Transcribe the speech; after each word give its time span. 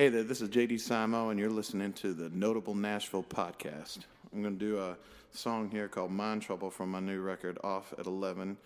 Hey 0.00 0.10
there, 0.10 0.22
this 0.22 0.40
is 0.40 0.48
JD 0.50 0.74
Simo, 0.74 1.32
and 1.32 1.40
you're 1.40 1.50
listening 1.50 1.92
to 1.94 2.14
the 2.14 2.28
Notable 2.28 2.76
Nashville 2.76 3.24
podcast. 3.24 3.98
I'm 4.32 4.42
going 4.42 4.56
to 4.56 4.64
do 4.64 4.78
a 4.78 4.96
song 5.32 5.68
here 5.72 5.88
called 5.88 6.12
Mind 6.12 6.40
Trouble 6.40 6.70
from 6.70 6.92
my 6.92 7.00
new 7.00 7.20
record, 7.20 7.58
Off 7.64 7.92
at 7.98 8.06
11. 8.06 8.56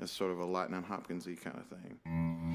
It's 0.00 0.10
sort 0.10 0.30
of 0.30 0.38
a 0.38 0.46
Lightnin' 0.46 0.84
Hopkins 0.84 1.26
y 1.26 1.34
kind 1.34 1.58
of 1.58 1.66
thing. 1.66 2.47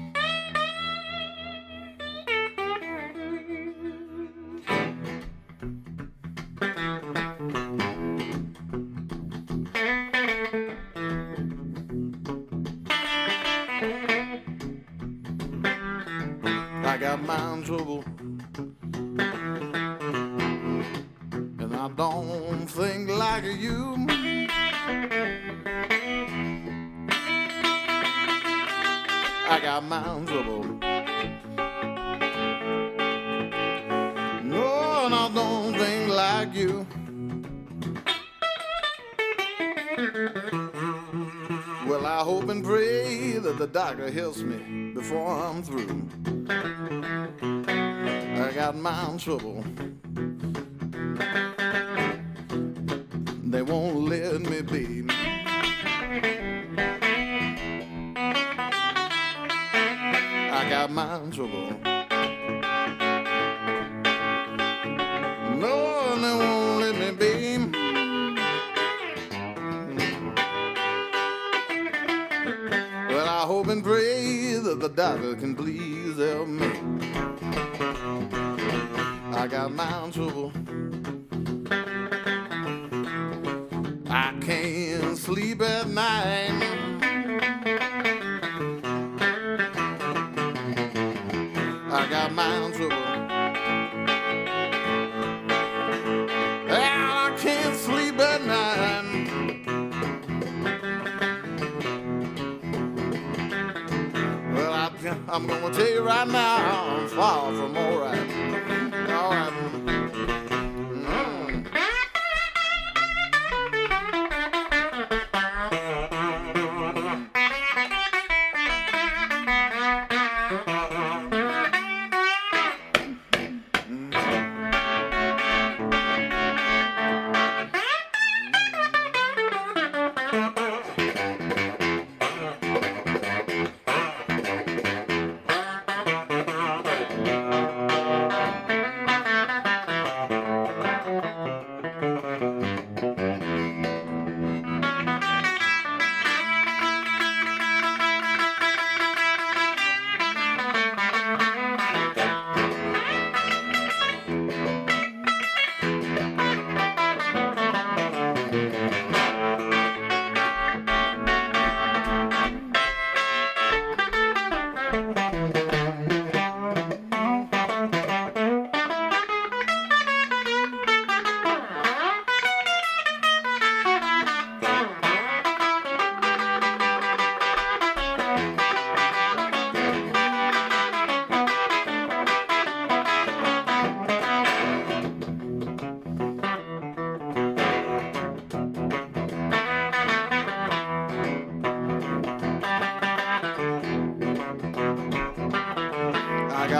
Helps 44.14 44.42
me 44.42 44.92
before 44.94 45.26
I'm 45.28 45.60
through. 45.64 46.08
I 48.46 48.52
got 48.54 48.76
mind 48.76 49.18
trouble. 49.18 49.64
They 53.42 53.62
won't 53.62 54.08
let 54.08 54.40
me 54.42 54.62
be. 54.62 55.04
I 60.52 60.66
got 60.70 60.92
mind 60.92 61.32
trouble. 61.34 61.93
Can 75.32 75.56
please 75.56 75.63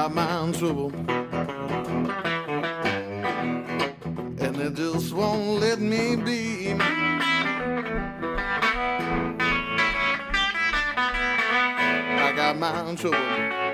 Got 0.05 0.15
mind 0.15 0.59
trouble. 0.59 0.93
And 4.39 4.55
they 4.55 4.69
just 4.69 5.15
won't 5.15 5.61
let 5.61 5.81
me 5.81 6.17
be. 6.17 6.77
I 12.21 12.33
got 12.37 12.59
mind 12.59 12.99
trouble. 12.99 13.74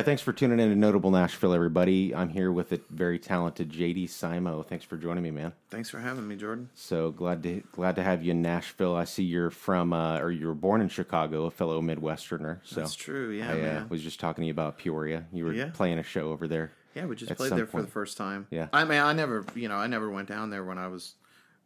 Right, 0.00 0.06
thanks 0.06 0.22
for 0.22 0.32
tuning 0.32 0.58
in 0.58 0.70
to 0.70 0.76
Notable 0.76 1.10
Nashville, 1.10 1.52
everybody. 1.52 2.14
I'm 2.14 2.30
here 2.30 2.50
with 2.50 2.70
the 2.70 2.80
very 2.90 3.18
talented 3.18 3.70
JD 3.70 4.04
Simo. 4.04 4.66
Thanks 4.66 4.84
for 4.84 4.96
joining 4.96 5.22
me, 5.22 5.30
man. 5.30 5.52
Thanks 5.68 5.90
for 5.90 5.98
having 5.98 6.26
me, 6.26 6.36
Jordan. 6.36 6.70
So 6.74 7.10
glad 7.10 7.42
to 7.42 7.62
glad 7.72 7.96
to 7.96 8.02
have 8.02 8.24
you 8.24 8.32
in 8.32 8.42
Nashville. 8.42 8.96
I 8.96 9.04
see 9.04 9.24
you're 9.24 9.50
from, 9.50 9.92
uh, 9.92 10.18
or 10.18 10.30
you 10.30 10.46
were 10.46 10.54
born 10.54 10.80
in 10.80 10.88
Chicago, 10.88 11.46
a 11.46 11.50
fellow 11.50 11.80
Midwesterner. 11.80 12.60
So 12.64 12.80
That's 12.80 12.94
true, 12.94 13.30
yeah, 13.30 13.52
I 13.52 13.60
uh, 13.60 13.84
was 13.88 14.02
just 14.02 14.20
talking 14.20 14.42
to 14.42 14.46
you 14.46 14.52
about 14.52 14.78
Peoria. 14.78 15.26
You 15.32 15.44
were 15.44 15.52
Yeah. 15.52 15.70
playing 15.72 15.98
a 15.98 16.02
show 16.02 16.30
over 16.30 16.48
there. 16.48 16.72
Yeah, 16.94 17.06
we 17.06 17.14
just 17.14 17.34
played 17.36 17.52
there 17.52 17.66
for 17.66 17.82
the 17.82 17.88
first 17.88 18.16
time. 18.16 18.46
Yeah. 18.50 18.68
I 18.72 18.84
mean, 18.84 18.98
I 18.98 19.12
never, 19.12 19.44
you 19.54 19.68
know, 19.68 19.76
I 19.76 19.86
never 19.86 20.10
went 20.10 20.28
down 20.28 20.50
there 20.50 20.64
when 20.64 20.78
I 20.78 20.88
was 20.88 21.14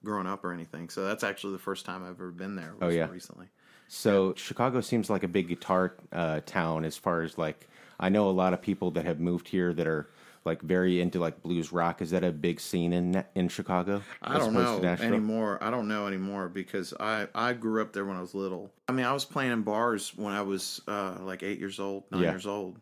growing 0.05 0.27
up 0.27 0.45
or 0.45 0.53
anything. 0.53 0.91
So 0.91 1.05
that's 1.05 1.25
actually 1.25 1.55
the 1.55 1.61
first 1.61 1.87
time 1.87 2.05
I've 2.05 2.11
ever 2.11 2.31
been 2.31 2.57
there. 2.57 2.75
Oh, 2.83 2.89
yeah. 2.89 3.09
recently. 3.09 3.47
So 3.89 4.35
Chicago 4.35 4.81
seems 4.81 5.11
like 5.11 5.23
a 5.23 5.29
big 5.29 5.49
guitar 5.49 5.95
uh, 6.13 6.41
town 6.47 6.85
as 6.85 6.97
far 6.97 7.23
as 7.23 7.39
like 7.39 7.69
I 8.01 8.09
know 8.09 8.29
a 8.29 8.33
lot 8.33 8.53
of 8.53 8.61
people 8.61 8.91
that 8.93 9.05
have 9.05 9.21
moved 9.21 9.49
here 9.49 9.73
that 9.73 9.87
are 9.87 10.09
like 10.45 10.61
very 10.63 11.01
into 11.01 11.19
like 11.19 11.43
blues 11.43 11.73
rock. 11.73 12.03
Is 12.03 12.11
that 12.11 12.25
a 12.25 12.33
big 12.33 12.61
scene 12.61 12.93
in 12.93 13.25
in 13.35 13.49
Chicago? 13.49 14.03
I 14.23 14.39
don't 14.39 14.53
know 14.55 14.83
anymore. 15.01 15.59
I 15.63 15.71
don't 15.71 15.89
know 15.89 16.07
anymore 16.07 16.49
because 16.49 16.93
I 16.99 17.29
I 17.35 17.53
grew 17.53 17.81
up 17.83 17.93
there 17.93 18.05
when 18.05 18.17
I 18.17 18.21
was 18.21 18.35
little. 18.35 18.71
I 18.89 18.93
mean, 18.93 19.07
I 19.07 19.13
was 19.13 19.25
playing 19.25 19.53
in 19.53 19.63
bars 19.63 20.15
when 20.17 20.33
I 20.35 20.43
was 20.43 20.81
uh, 20.89 21.19
like 21.21 21.43
eight 21.43 21.59
years 21.59 21.79
old, 21.81 22.05
nine 22.11 22.23
Yeah. 22.23 22.31
years 22.31 22.47
old. 22.47 22.79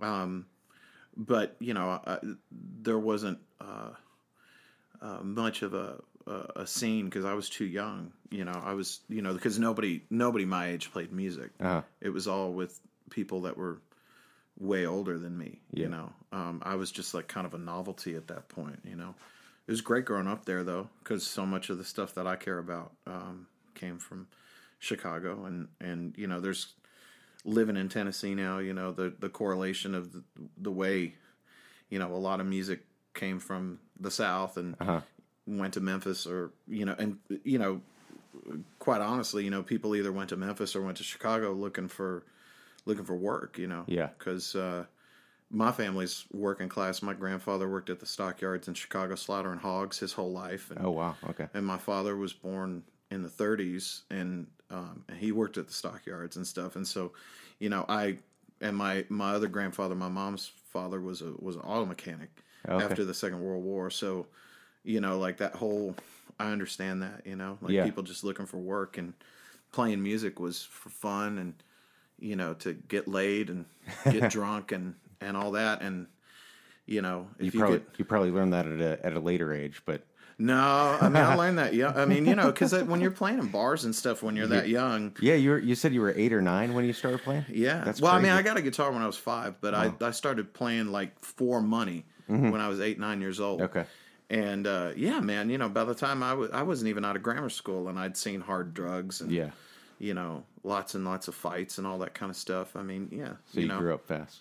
Um, 0.00 0.46
but 1.16 1.56
you 1.60 1.74
know, 1.74 2.00
I, 2.06 2.18
there 2.50 2.98
wasn't 2.98 3.38
uh, 3.60 3.90
uh, 5.00 5.20
much 5.22 5.62
of 5.62 5.74
a 5.74 6.00
a, 6.28 6.60
a 6.62 6.66
scene 6.66 7.06
because 7.06 7.24
I 7.24 7.34
was 7.34 7.48
too 7.48 7.64
young. 7.64 8.12
You 8.30 8.44
know, 8.44 8.60
I 8.64 8.74
was 8.74 9.00
you 9.08 9.22
know 9.22 9.32
because 9.32 9.58
nobody 9.58 10.02
nobody 10.10 10.44
my 10.44 10.68
age 10.68 10.92
played 10.92 11.12
music. 11.12 11.50
Uh-huh. 11.60 11.82
It 12.00 12.10
was 12.10 12.28
all 12.28 12.52
with 12.52 12.78
people 13.10 13.42
that 13.42 13.56
were 13.56 13.80
way 14.58 14.86
older 14.86 15.18
than 15.18 15.36
me. 15.38 15.60
Yeah. 15.72 15.84
You 15.84 15.88
know, 15.90 16.12
um, 16.32 16.62
I 16.64 16.74
was 16.74 16.90
just 16.90 17.14
like 17.14 17.28
kind 17.28 17.46
of 17.46 17.54
a 17.54 17.58
novelty 17.58 18.16
at 18.16 18.26
that 18.28 18.48
point. 18.48 18.80
You 18.84 18.96
know, 18.96 19.14
it 19.66 19.70
was 19.70 19.80
great 19.80 20.04
growing 20.04 20.26
up 20.28 20.44
there 20.44 20.64
though 20.64 20.88
because 21.02 21.26
so 21.26 21.46
much 21.46 21.70
of 21.70 21.78
the 21.78 21.84
stuff 21.84 22.14
that 22.14 22.26
I 22.26 22.36
care 22.36 22.58
about 22.58 22.92
um, 23.06 23.46
came 23.74 23.98
from 23.98 24.26
Chicago 24.78 25.44
and 25.46 25.68
and 25.80 26.14
you 26.16 26.26
know 26.26 26.40
there's 26.40 26.74
living 27.44 27.76
in 27.76 27.88
Tennessee 27.88 28.34
now. 28.34 28.58
You 28.58 28.74
know 28.74 28.92
the 28.92 29.14
the 29.18 29.28
correlation 29.28 29.94
of 29.94 30.12
the, 30.12 30.22
the 30.56 30.72
way 30.72 31.14
you 31.88 31.98
know 31.98 32.12
a 32.12 32.16
lot 32.16 32.40
of 32.40 32.46
music 32.46 32.80
came 33.14 33.40
from 33.40 33.78
the 33.98 34.10
South 34.10 34.56
and 34.56 34.76
Uh-huh. 34.80 35.00
Went 35.48 35.74
to 35.74 35.80
Memphis 35.80 36.26
or 36.26 36.50
you 36.68 36.84
know 36.84 36.94
and 36.98 37.18
you 37.44 37.58
know 37.58 37.80
quite 38.78 39.00
honestly 39.00 39.44
you 39.44 39.50
know 39.50 39.62
people 39.62 39.96
either 39.96 40.12
went 40.12 40.28
to 40.28 40.36
Memphis 40.36 40.76
or 40.76 40.82
went 40.82 40.98
to 40.98 41.04
Chicago 41.04 41.52
looking 41.52 41.88
for 41.88 42.24
looking 42.84 43.04
for 43.04 43.16
work 43.16 43.58
you 43.58 43.66
know 43.66 43.84
Yeah. 43.86 44.08
because 44.18 44.54
uh, 44.54 44.84
my 45.50 45.72
family's 45.72 46.24
working 46.32 46.68
class 46.68 47.00
my 47.02 47.14
grandfather 47.14 47.68
worked 47.68 47.88
at 47.90 48.00
the 48.00 48.06
stockyards 48.06 48.68
in 48.68 48.74
Chicago 48.74 49.14
slaughtering 49.14 49.58
hogs 49.58 49.98
his 49.98 50.12
whole 50.12 50.32
life 50.32 50.70
and 50.70 50.84
Oh 50.84 50.90
wow. 50.90 51.16
Okay. 51.30 51.46
and 51.54 51.64
my 51.64 51.78
father 51.78 52.16
was 52.16 52.32
born 52.32 52.82
in 53.10 53.22
the 53.22 53.28
30s 53.28 54.02
and 54.10 54.46
um, 54.70 55.02
and 55.08 55.16
he 55.18 55.32
worked 55.32 55.56
at 55.56 55.66
the 55.66 55.72
stockyards 55.72 56.36
and 56.36 56.46
stuff 56.46 56.76
and 56.76 56.86
so 56.86 57.12
you 57.58 57.70
know 57.70 57.86
i 57.88 58.18
and 58.60 58.76
my 58.76 59.04
my 59.08 59.32
other 59.32 59.48
grandfather 59.48 59.94
my 59.94 60.08
mom's 60.10 60.52
father 60.72 61.00
was 61.00 61.22
a 61.22 61.32
was 61.38 61.56
an 61.56 61.62
auto 61.62 61.86
mechanic 61.86 62.28
Okay. 62.68 62.84
after 62.84 63.04
the 63.06 63.14
second 63.14 63.40
world 63.40 63.64
war 63.64 63.88
so 63.88 64.26
you 64.88 65.00
know 65.00 65.18
like 65.18 65.36
that 65.36 65.54
whole 65.54 65.94
i 66.40 66.50
understand 66.50 67.02
that 67.02 67.22
you 67.26 67.36
know 67.36 67.58
like 67.60 67.72
Yeah. 67.72 67.84
people 67.84 68.02
just 68.02 68.24
looking 68.24 68.46
for 68.46 68.56
work 68.56 68.96
and 68.98 69.12
playing 69.70 70.02
music 70.02 70.40
was 70.40 70.62
for 70.62 70.88
fun 70.88 71.38
and 71.38 71.54
you 72.18 72.34
know 72.36 72.54
to 72.54 72.72
get 72.72 73.06
laid 73.06 73.50
and 73.50 73.66
get 74.10 74.30
drunk 74.38 74.72
and 74.72 74.94
and 75.20 75.36
all 75.36 75.50
that 75.52 75.82
and 75.82 76.06
you 76.86 77.02
know 77.02 77.28
You 77.38 77.48
if 77.48 77.54
you, 77.54 77.60
probably 77.60 77.78
could 77.80 77.98
you 77.98 78.04
probably 78.06 78.30
learned 78.30 78.52
that 78.54 78.66
at 78.66 78.80
a 78.80 79.06
at 79.06 79.12
a 79.12 79.20
later 79.20 79.52
age, 79.52 79.82
but 79.84 80.00
no, 80.40 80.96
I 81.00 81.08
mean 81.08 81.22
I 81.22 81.34
learned 81.42 81.58
that. 81.58 81.74
Yeah, 81.74 81.92
I 81.94 82.06
mean 82.06 82.24
you 82.24 82.34
know 82.36 82.46
because 82.46 82.72
when 82.72 83.00
you're 83.02 83.10
playing 83.10 83.40
in 83.40 83.48
bars 83.48 83.84
and 83.84 83.94
stuff 83.94 84.22
when 84.22 84.36
you're 84.36 84.46
that 84.46 84.68
young. 84.68 85.14
yeah, 85.20 85.34
you 85.34 85.50
were, 85.50 85.58
you 85.58 85.74
said 85.74 85.92
you 85.92 86.00
were 86.00 86.14
eight 86.16 86.32
or 86.32 86.40
nine 86.40 86.72
when 86.74 86.84
you 86.86 86.92
started 86.94 87.20
playing. 87.22 87.44
Yeah. 87.50 87.82
That's 87.84 88.00
well, 88.00 88.14
I 88.14 88.20
mean. 88.20 88.30
I 88.32 88.42
got 88.42 88.56
a 88.56 88.62
guitar 88.62 88.90
when 88.92 89.02
I 89.02 89.06
was 89.06 89.16
five, 89.18 89.60
but 89.60 89.74
I 89.74 89.92
I 90.00 90.12
started 90.12 90.54
playing 90.54 90.92
like 90.92 91.18
for 91.20 91.60
money 91.60 92.06
when 92.26 92.54
I 92.60 92.68
was 92.68 92.80
eight 92.80 92.98
nine 92.98 93.20
years 93.20 93.38
old. 93.40 93.60
Mm-hmm. 93.60 93.78
Okay. 93.78 93.88
And 94.30 94.66
uh, 94.66 94.92
yeah, 94.96 95.20
man, 95.20 95.48
you 95.50 95.56
know 95.58 95.68
by 95.68 95.84
the 95.84 95.94
time 95.94 96.22
I 96.22 96.34
was 96.34 96.50
I 96.50 96.62
wasn't 96.62 96.88
even 96.88 97.04
out 97.04 97.16
of 97.16 97.22
grammar 97.22 97.48
school 97.50 97.88
and 97.88 97.98
I'd 97.98 98.16
seen 98.16 98.40
hard 98.40 98.74
drugs 98.74 99.20
and 99.22 99.30
Yeah. 99.30 99.50
you 99.98 100.12
know 100.14 100.44
lots 100.62 100.94
and 100.94 101.04
lots 101.04 101.28
of 101.28 101.34
fights 101.34 101.78
and 101.78 101.86
all 101.86 101.98
that 102.00 102.14
kind 102.14 102.30
of 102.30 102.36
stuff. 102.36 102.76
I 102.76 102.82
mean 102.82 103.08
yeah, 103.10 103.34
So 103.52 103.60
you, 103.60 103.66
know 103.68 103.78
grew 103.78 103.94
up 103.94 104.06
fast. 104.06 104.40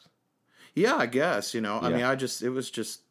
yeah 0.76 0.96
I 0.96 1.06
guess 1.06 1.54
you 1.54 1.62
know 1.62 1.80
I 1.80 1.90
mean 1.90 2.04
I 2.04 2.16
just 2.16 2.42
it 2.44 2.50
was 2.50 2.70
just 2.70 3.02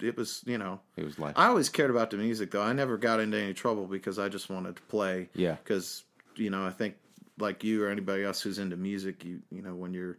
it 0.00 0.16
was 0.16 0.42
you 0.46 0.58
know 0.58 0.80
It 0.96 1.04
was 1.04 1.18
like 1.18 1.38
I 1.38 1.46
always 1.46 1.68
cared 1.68 1.90
about 1.90 2.10
the 2.10 2.16
music 2.16 2.50
though. 2.50 2.62
I 2.62 2.72
never 2.72 2.96
got 2.98 3.20
into 3.20 3.38
any 3.40 3.54
trouble 3.54 3.86
because 3.86 4.18
I 4.18 4.28
just 4.28 4.50
wanted 4.50 4.76
to 4.76 4.82
play. 4.82 5.28
Yeah. 5.34 5.54
Because 5.62 6.02
you 6.34 6.50
know, 6.50 6.66
I 6.66 6.70
think 6.70 6.96
like 7.38 7.62
you 7.64 7.82
or 7.84 7.88
anybody 7.88 8.24
else 8.24 8.42
who's 8.42 8.58
into 8.58 8.76
music, 8.76 9.24
you 9.24 9.40
you 9.50 9.62
know, 9.62 9.74
when 9.74 9.94
you're 9.94 10.18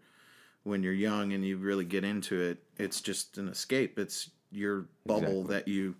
when 0.63 0.83
you're 0.83 0.93
young 0.93 1.33
and 1.33 1.45
you 1.45 1.57
really 1.57 1.85
get 1.85 2.03
into 2.03 2.39
it, 2.41 2.57
it's 2.77 3.01
just 3.01 3.37
an 3.37 3.47
escape. 3.49 3.99
It's 3.99 4.29
your 4.51 4.85
bubble 5.05 5.41
Exactly. 5.41 5.55
that 5.55 5.67
you 5.67 5.95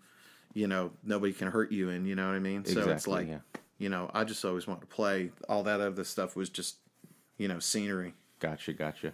you 0.54 0.68
know 0.68 0.92
nobody 1.04 1.34
can 1.34 1.50
hurt 1.50 1.72
you 1.72 1.90
in. 1.90 2.06
You 2.06 2.16
know 2.16 2.28
what 2.28 2.36
I 2.36 2.40
mean? 2.40 2.66
So 2.66 2.90
it's 2.90 3.08
like 3.08 3.28
yeah. 3.28 3.40
you 3.78 3.90
know, 3.90 4.10
I 4.14 4.24
just 4.24 4.44
always 4.44 4.68
wanted 4.68 4.82
to 4.82 4.88
play. 4.88 5.32
All 5.48 5.64
that 5.64 5.82
other 5.82 6.04
stuff 6.04 6.36
was 6.36 6.50
just 6.50 6.78
you 7.38 7.48
know 7.48 7.60
scenery. 7.60 8.14
Gotcha, 8.40 8.74
gotcha. 8.74 9.14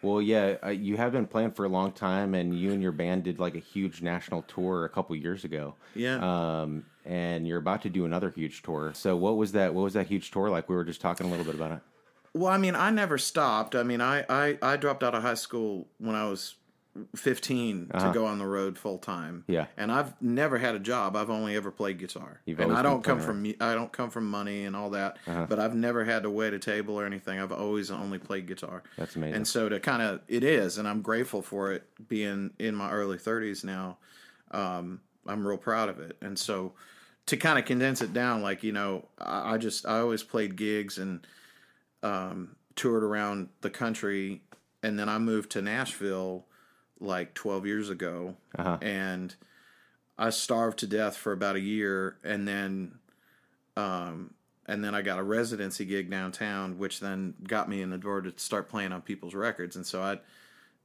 Well, 0.00 0.22
yeah, 0.22 0.56
uh, 0.64 0.68
you 0.68 0.96
have 0.96 1.10
been 1.10 1.26
playing 1.26 1.52
for 1.52 1.64
a 1.64 1.68
long 1.68 1.90
time, 1.90 2.34
and 2.34 2.56
you 2.56 2.72
and 2.72 2.80
your 2.80 2.92
band 2.92 3.24
did 3.24 3.40
like 3.40 3.56
a 3.56 3.60
huge 3.60 4.00
national 4.00 4.42
tour 4.42 4.84
a 4.84 4.88
couple 4.88 5.16
years 5.16 5.44
ago. 5.44 5.74
Yeah. 5.94 6.18
Um, 6.60 6.86
and 7.04 7.48
you're 7.48 7.58
about 7.58 7.82
to 7.82 7.90
do 7.90 8.04
another 8.04 8.30
huge 8.30 8.62
tour. 8.62 8.92
So, 8.94 9.16
what 9.16 9.36
was 9.36 9.52
that? 9.52 9.74
What 9.74 9.82
was 9.82 9.94
that 9.94 10.06
huge 10.06 10.30
tour 10.30 10.50
like? 10.50 10.68
We 10.68 10.76
were 10.76 10.84
just 10.84 11.00
talking 11.00 11.26
a 11.26 11.30
little 11.30 11.44
bit 11.44 11.56
about 11.56 11.72
it. 11.72 11.80
Well, 12.32 12.52
I 12.52 12.58
mean, 12.58 12.76
I 12.76 12.90
never 12.90 13.18
stopped. 13.18 13.74
I 13.74 13.82
mean, 13.82 14.00
I 14.00 14.24
I, 14.28 14.58
I 14.62 14.76
dropped 14.76 15.02
out 15.02 15.16
of 15.16 15.22
high 15.22 15.34
school 15.34 15.88
when 15.98 16.14
I 16.14 16.26
was 16.26 16.54
15 17.16 17.90
to 17.98 18.10
go 18.12 18.26
on 18.26 18.38
the 18.38 18.46
road 18.46 18.78
full 18.78 18.98
time. 18.98 19.44
Uh-huh. 19.48 19.52
Yeah. 19.58 19.66
And 19.76 19.90
I've 19.92 20.20
never 20.22 20.58
had 20.58 20.74
a 20.74 20.78
job. 20.78 21.16
I've 21.16 21.30
only 21.30 21.56
ever 21.56 21.70
played 21.70 21.98
guitar. 21.98 22.40
You've 22.46 22.60
and 22.60 22.72
I 22.72 22.82
don't 22.82 23.02
come 23.02 23.20
from 23.20 23.44
I 23.60 23.74
don't 23.74 23.92
come 23.92 24.10
from 24.10 24.30
money 24.30 24.64
and 24.64 24.74
all 24.76 24.90
that, 24.90 25.18
Uh-huh. 25.26 25.46
but 25.48 25.58
I've 25.58 25.74
never 25.74 26.04
had 26.04 26.22
to 26.24 26.30
wait 26.30 26.54
a 26.54 26.58
table 26.58 26.98
or 26.98 27.04
anything. 27.06 27.38
I've 27.40 27.52
always 27.52 27.90
only 27.90 28.18
played 28.18 28.46
guitar. 28.46 28.82
That's 28.96 29.16
amazing. 29.16 29.34
And 29.36 29.48
so 29.48 29.68
to 29.68 29.80
kind 29.80 30.02
of 30.02 30.20
it 30.28 30.44
is, 30.44 30.78
and 30.78 30.86
I'm 30.88 31.02
grateful 31.02 31.42
for 31.42 31.72
it 31.72 31.84
being 32.08 32.50
in 32.58 32.74
my 32.74 32.90
early 32.90 33.18
30s 33.18 33.64
now. 33.64 33.98
Um, 34.50 35.00
I'm 35.26 35.46
real 35.46 35.58
proud 35.58 35.88
of 35.90 36.00
it. 36.00 36.16
And 36.22 36.38
so 36.38 36.72
to 37.26 37.36
kind 37.36 37.58
of 37.58 37.64
condense 37.66 38.00
it 38.00 38.14
down, 38.14 38.40
like 38.42 38.62
you 38.62 38.72
know, 38.72 39.04
I, 39.18 39.54
I 39.54 39.58
just 39.58 39.86
I 39.86 39.98
always 39.98 40.22
played 40.22 40.56
gigs 40.56 40.96
and 40.98 41.26
um, 42.02 42.56
toured 42.76 43.02
around 43.04 43.48
the 43.60 43.70
country, 43.70 44.42
and 44.82 44.98
then 44.98 45.08
I 45.08 45.18
moved 45.18 45.50
to 45.50 45.60
Nashville 45.62 46.46
like 47.00 47.34
12 47.34 47.66
years 47.66 47.90
ago, 47.90 48.36
Uh-huh. 48.58 48.78
and 48.82 49.34
I 50.18 50.30
starved 50.30 50.78
to 50.80 50.86
death 50.86 51.16
for 51.16 51.32
about 51.32 51.56
a 51.56 51.60
year, 51.60 52.16
and 52.24 52.46
then, 52.48 52.98
um, 53.76 54.34
and 54.66 54.84
then 54.84 54.94
I 54.94 55.02
got 55.02 55.18
a 55.18 55.22
residency 55.22 55.84
gig 55.84 56.10
downtown, 56.10 56.78
which 56.78 57.00
then 57.00 57.34
got 57.46 57.68
me 57.68 57.80
in 57.82 57.90
the 57.90 57.98
door 57.98 58.20
to 58.20 58.32
start 58.36 58.68
playing 58.68 58.92
on 58.92 59.02
people's 59.02 59.34
records, 59.34 59.76
and 59.76 59.86
so 59.86 60.02
I 60.02 60.18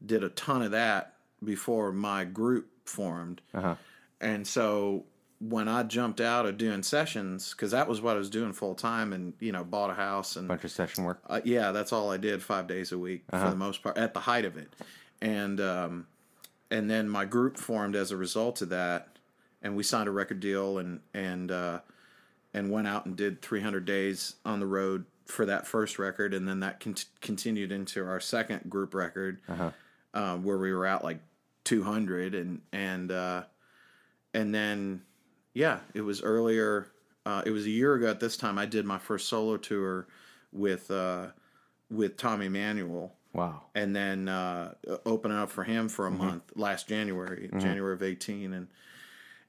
did 0.05 0.23
a 0.23 0.29
ton 0.29 0.61
of 0.61 0.71
that 0.71 1.15
before 1.43 1.91
my 1.91 2.23
group 2.25 2.69
formed, 2.87 3.41
Uh-huh. 3.53 3.75
and 4.21 4.45
so 4.47 5.05
when 5.39 5.67
I 5.67 5.83
jumped 5.83 6.21
out 6.21 6.45
of 6.45 6.57
doing 6.57 6.83
sessions, 6.83 7.51
because 7.51 7.71
that 7.71 7.89
was 7.89 7.99
what 7.99 8.15
I 8.15 8.19
was 8.19 8.29
doing 8.29 8.53
full 8.53 8.75
time, 8.75 9.11
and 9.11 9.33
you 9.39 9.51
know, 9.51 9.63
bought 9.65 9.89
a 9.89 9.93
house 9.93 10.35
and 10.37 10.47
Bunch 10.47 10.63
of 10.63 10.71
session 10.71 11.03
work. 11.03 11.19
uh, 11.27 11.41
yeah, 11.43 11.71
that's 11.73 11.91
all 11.91 12.11
I 12.11 12.17
did 12.17 12.41
five 12.41 12.67
days 12.67 12.91
a 12.93 12.97
week 12.97 13.23
for 13.29 13.49
the 13.49 13.55
most 13.55 13.81
part 13.83 13.97
at 13.97 14.13
the 14.13 14.21
height 14.21 14.45
of 14.45 14.55
it, 14.57 14.73
and 15.23 15.61
um, 15.61 16.07
and 16.69 16.89
then 16.89 17.07
my 17.07 17.25
group 17.25 17.57
formed 17.57 17.95
as 17.95 18.11
a 18.11 18.17
result 18.17 18.61
of 18.61 18.69
that, 18.69 19.17
and 19.61 19.75
we 19.75 19.81
signed 19.81 20.09
a 20.09 20.11
record 20.11 20.41
deal 20.41 20.77
and 20.77 20.99
and 21.13 21.49
uh, 21.49 21.79
and 22.53 22.69
went 22.69 22.87
out 22.87 23.05
and 23.05 23.15
did 23.15 23.41
300 23.41 23.85
days 23.85 24.35
on 24.45 24.59
the 24.59 24.67
road 24.67 25.05
for 25.25 25.45
that 25.45 25.65
first 25.65 25.97
record, 25.97 26.33
and 26.33 26.47
then 26.47 26.59
that 26.59 26.81
con- 26.81 26.95
continued 27.21 27.71
into 27.71 28.05
our 28.05 28.19
second 28.19 28.69
group 28.69 28.93
record, 28.93 29.39
um, 30.13 30.43
where 30.43 30.57
we 30.57 30.73
were 30.73 30.85
out 30.85 31.03
like 31.03 31.19
200, 31.63 32.35
and 32.35 32.61
and 32.73 33.09
uh, 33.11 33.43
and 34.33 34.53
then 34.53 35.01
yeah, 35.53 35.79
it 35.93 36.01
was 36.01 36.21
earlier. 36.21 36.89
Uh, 37.25 37.41
it 37.45 37.51
was 37.51 37.65
a 37.65 37.69
year 37.69 37.93
ago 37.93 38.09
at 38.09 38.19
this 38.19 38.35
time. 38.35 38.59
I 38.59 38.65
did 38.65 38.85
my 38.85 38.97
first 38.97 39.29
solo 39.29 39.55
tour 39.55 40.05
with 40.51 40.91
uh, 40.91 41.27
with 41.89 42.17
Tommy 42.17 42.47
Emmanuel, 42.47 43.13
Wow. 43.33 43.63
and 43.73 43.95
then 43.95 44.29
uh, 44.29 44.73
opening 45.05 45.37
up 45.37 45.49
for 45.49 45.63
him 45.63 45.89
for 45.89 46.07
a 46.07 46.09
mm-hmm. 46.11 46.19
month 46.19 46.43
last 46.55 46.87
January, 46.87 47.47
mm-hmm. 47.47 47.59
January 47.59 47.93
of 47.93 48.03
eighteen, 48.03 48.53
and 48.53 48.67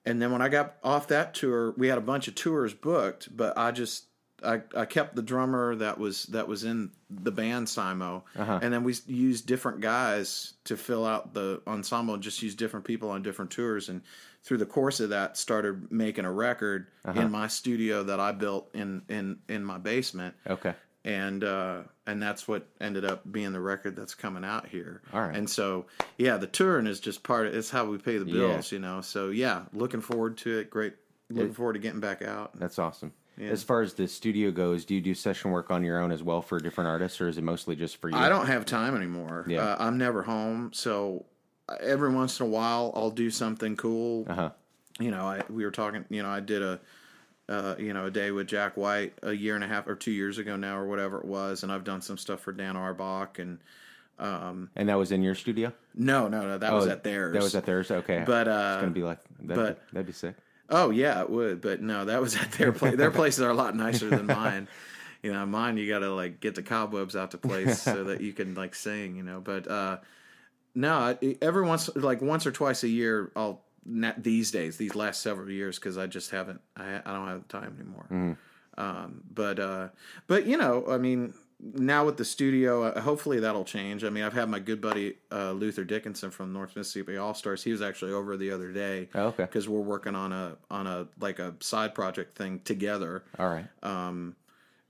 and 0.07 0.21
then 0.21 0.33
when 0.33 0.43
I 0.43 0.49
got 0.49 0.77
off 0.83 1.09
that 1.09 1.35
tour, 1.35 1.75
we 1.77 1.89
had 1.89 1.99
a 1.99 2.03
bunch 2.03 2.29
of 2.29 2.35
tours 2.35 2.75
booked, 2.75 3.35
but 3.35 3.57
I 3.57 3.71
just 3.71 4.07
I, 4.45 4.63
I 4.77 4.85
kept 4.85 5.17
the 5.17 5.23
drummer 5.23 5.75
that 5.77 5.99
was 5.99 6.25
that 6.27 6.49
was 6.49 6.65
in 6.65 6.91
the 7.11 7.33
band 7.33 7.67
Simo, 7.67 8.23
uh-huh. 8.37 8.61
and 8.63 8.73
then 8.73 8.85
we 8.85 8.95
used 9.07 9.47
different 9.47 9.81
guys 9.81 10.55
to 10.65 10.77
fill 10.77 11.07
out 11.07 11.35
the 11.35 11.63
ensemble, 11.67 12.15
and 12.15 12.23
just 12.23 12.43
used 12.43 12.59
different 12.59 12.85
people 12.85 13.11
on 13.11 13.23
different 13.23 13.51
tours, 13.51 13.89
and 13.89 14.03
through 14.43 14.59
the 14.59 14.67
course 14.67 15.01
of 15.01 15.11
that, 15.11 15.39
started 15.39 15.91
making 15.91 16.27
a 16.27 16.33
record 16.33 16.89
uh-huh. 17.05 17.21
in 17.21 17.31
my 17.31 17.47
studio 17.49 18.03
that 18.03 18.21
I 18.21 18.33
built 18.33 18.71
in 18.75 19.03
in 19.09 19.39
in 19.49 19.65
my 19.65 19.79
basement. 19.79 20.35
Okay. 20.47 20.75
And 21.05 21.45
uh, 21.45 21.83
and 22.07 22.23
that's 22.23 22.49
what 22.49 22.67
ended 22.81 23.05
up 23.05 23.31
being 23.31 23.53
the 23.53 23.61
record 23.61 23.95
that's 23.97 24.15
coming 24.15 24.45
out 24.45 24.67
here. 24.69 25.03
All 25.13 25.21
right. 25.21 25.37
And 25.37 25.49
so 25.49 25.87
yeah, 26.19 26.37
the 26.37 26.47
touring 26.47 26.87
is 26.87 27.01
just 27.01 27.23
part 27.23 27.47
of 27.47 27.55
it's 27.55 27.71
how 27.71 27.85
we 27.85 27.99
pay 27.99 28.19
the 28.19 28.27
Yeah. 28.27 28.33
bills, 28.49 28.73
you 28.73 28.79
know. 28.79 29.01
So 29.01 29.29
yeah, 29.31 29.63
looking 29.73 30.01
forward 30.01 30.37
to 30.39 30.59
it. 30.59 30.71
Great, 30.71 30.95
looking 31.31 31.53
forward 31.55 31.75
to 31.75 31.79
getting 31.79 32.01
back 32.01 32.23
out. 32.23 32.59
That's 32.59 32.79
awesome. 32.79 33.13
As 33.37 33.65
far 33.65 33.83
as 33.83 33.95
the 33.95 34.07
studio 34.07 34.53
goes, 34.53 34.85
do 34.85 34.95
you 34.95 35.01
do 35.01 35.13
session 35.13 35.51
work 35.51 35.69
on 35.69 35.83
your 35.83 36.01
own 36.01 36.13
as 36.13 36.23
well 36.23 36.41
for 36.41 36.61
different 36.61 36.87
artists, 36.87 37.21
or 37.21 37.27
is 37.27 37.37
it 37.37 37.43
mostly 37.43 37.75
just 37.75 37.97
for 37.97 38.09
you? 38.09 38.17
I 38.17 38.29
don't 38.29 38.47
have 38.47 38.65
time 38.65 38.95
anymore. 38.95 39.45
Yeah. 39.49 39.61
Uh, 39.71 39.77
I'm 39.81 39.99
never 39.99 40.23
home, 40.23 40.71
so 40.73 41.25
uh, 41.69 41.75
every 41.81 42.13
once 42.15 42.39
in 42.39 42.47
a 42.47 42.49
while 42.49 42.93
I'll 42.95 43.11
do 43.11 43.31
something 43.31 43.75
cool. 43.77 44.25
Uh-huh. 44.31 44.51
You 45.01 45.11
know, 45.11 45.27
I 45.27 45.43
we 45.51 45.65
were 45.65 45.73
talking. 45.73 46.05
You 46.11 46.23
know, 46.23 46.29
I 46.31 46.39
did 46.41 46.63
a. 46.63 46.79
Uh, 47.49 47.75
you 47.79 47.93
know, 47.93 48.07
a 48.07 48.11
day 48.11 48.31
with 48.31 48.47
Jack 48.47 48.77
White 48.77 49.13
a 49.23 49.33
year 49.33 49.55
and 49.55 49.63
a 49.63 49.67
half 49.67 49.87
or 49.87 49.95
two 49.95 50.11
years 50.13 50.39
ago 50.39 50.57
now, 50.57 50.79
or 50.79 50.87
whatever 50.87 51.19
it 51.19 51.27
was, 51.27 51.63
and 51.63 51.71
I've 51.71 51.85
done 51.85 52.01
some 52.01 52.17
stuff 52.17 52.41
for 52.41 52.53
Dan 52.53 52.75
Auerbach, 52.77 53.39
and 53.39 53.59
And 54.19 54.89
that 54.89 54.95
was 54.97 55.13
in 55.13 55.23
your 55.23 55.35
studio? 55.35 55.73
no, 55.95 56.29
no, 56.29 56.43
no, 56.43 56.59
that 56.59 56.73
was 56.73 56.87
Oh, 56.87 56.91
at 56.91 57.05
theirs. 57.05 57.35
That 57.35 57.43
was 57.43 57.55
at 57.55 57.67
theirs. 57.67 57.91
Okay. 57.91 58.23
But 58.27 58.49
it's 58.49 58.55
uh, 58.57 58.81
gonna 58.81 58.93
be 58.93 59.03
like 59.03 59.19
that. 59.41 59.55
but- 59.57 59.81
that'd 59.93 60.07
be 60.07 60.13
sick. 60.13 60.37
Oh 60.71 60.89
yeah, 60.89 61.21
it 61.21 61.29
would. 61.29 61.61
But 61.61 61.83
no, 61.83 62.07
that 62.07 62.23
was 62.23 62.35
at 62.37 62.53
their 62.53 62.73
place. 62.73 62.97
Their 62.97 63.11
places 63.11 63.43
are 63.43 63.51
a 63.51 63.55
lot 63.55 63.77
nicer 63.77 64.09
than 64.09 64.27
mine. 64.27 64.69
You 65.23 65.33
know, 65.33 65.47
mine 65.47 65.79
you 65.79 65.89
got 65.89 66.01
to 66.01 66.13
like 66.13 66.39
get 66.41 66.55
the 66.55 66.63
cobwebs 66.63 67.17
out 67.17 67.31
to 67.31 67.39
place 67.39 67.81
so 67.81 68.05
that 68.05 68.21
you 68.21 68.35
can 68.35 68.55
like 68.55 68.75
sing. 68.75 69.17
You 69.17 69.23
know, 69.23 69.41
but 69.41 69.67
uh, 69.67 69.97
no, 70.75 71.17
every 71.41 71.63
once 71.63 71.89
like 71.97 72.21
once 72.21 72.47
or 72.47 72.53
twice 72.53 72.83
a 72.85 72.89
year, 72.89 73.33
I'll 73.35 73.64
these 73.87 74.51
days, 74.51 74.77
these 74.77 74.95
last 74.95 75.23
several 75.23 75.51
years, 75.51 75.79
because 75.79 75.99
I 75.99 76.07
just 76.07 76.31
haven't. 76.31 76.61
I 76.77 77.01
I 77.05 77.13
don't 77.13 77.29
have 77.29 77.47
the 77.47 77.59
time 77.59 77.77
anymore. 77.79 78.37
Um, 78.77 79.23
but 79.33 79.59
uh, 79.59 79.89
but 80.27 80.47
you 80.47 80.57
know, 80.57 80.87
I 80.89 80.99
mean, 80.99 81.35
now 81.61 82.05
with 82.05 82.17
the 82.17 82.25
studio, 82.25 82.85
uh, 82.85 83.01
hopefully 83.01 83.41
that'll 83.41 83.65
change. 83.65 84.05
I 84.05 84.11
mean, 84.11 84.25
I've 84.25 84.33
had 84.33 84.49
my 84.49 84.59
good 84.59 84.81
buddy 84.81 85.17
uh, 85.31 85.53
Luther 85.53 85.85
Dickinson 85.85 86.31
from 86.31 86.53
North 86.53 86.75
Mississippi 86.77 87.17
All 87.17 87.35
Stars. 87.35 87.63
He 87.63 87.71
was 87.71 87.83
actually 87.83 88.13
over 88.13 88.37
the 88.37 88.51
other 88.51 88.73
day. 88.73 89.09
Oh, 89.15 89.27
okay. 89.27 89.45
Because 89.45 89.69
we're 89.69 89.81
working 89.81 90.15
on 90.15 90.33
a 90.33 90.57
on 90.71 90.87
a 90.87 91.07
like 91.21 91.39
a 91.39 91.55
side 91.61 91.95
project 91.95 92.37
thing 92.37 92.61
together, 92.65 93.25
All 93.39 93.49
right. 93.49 93.67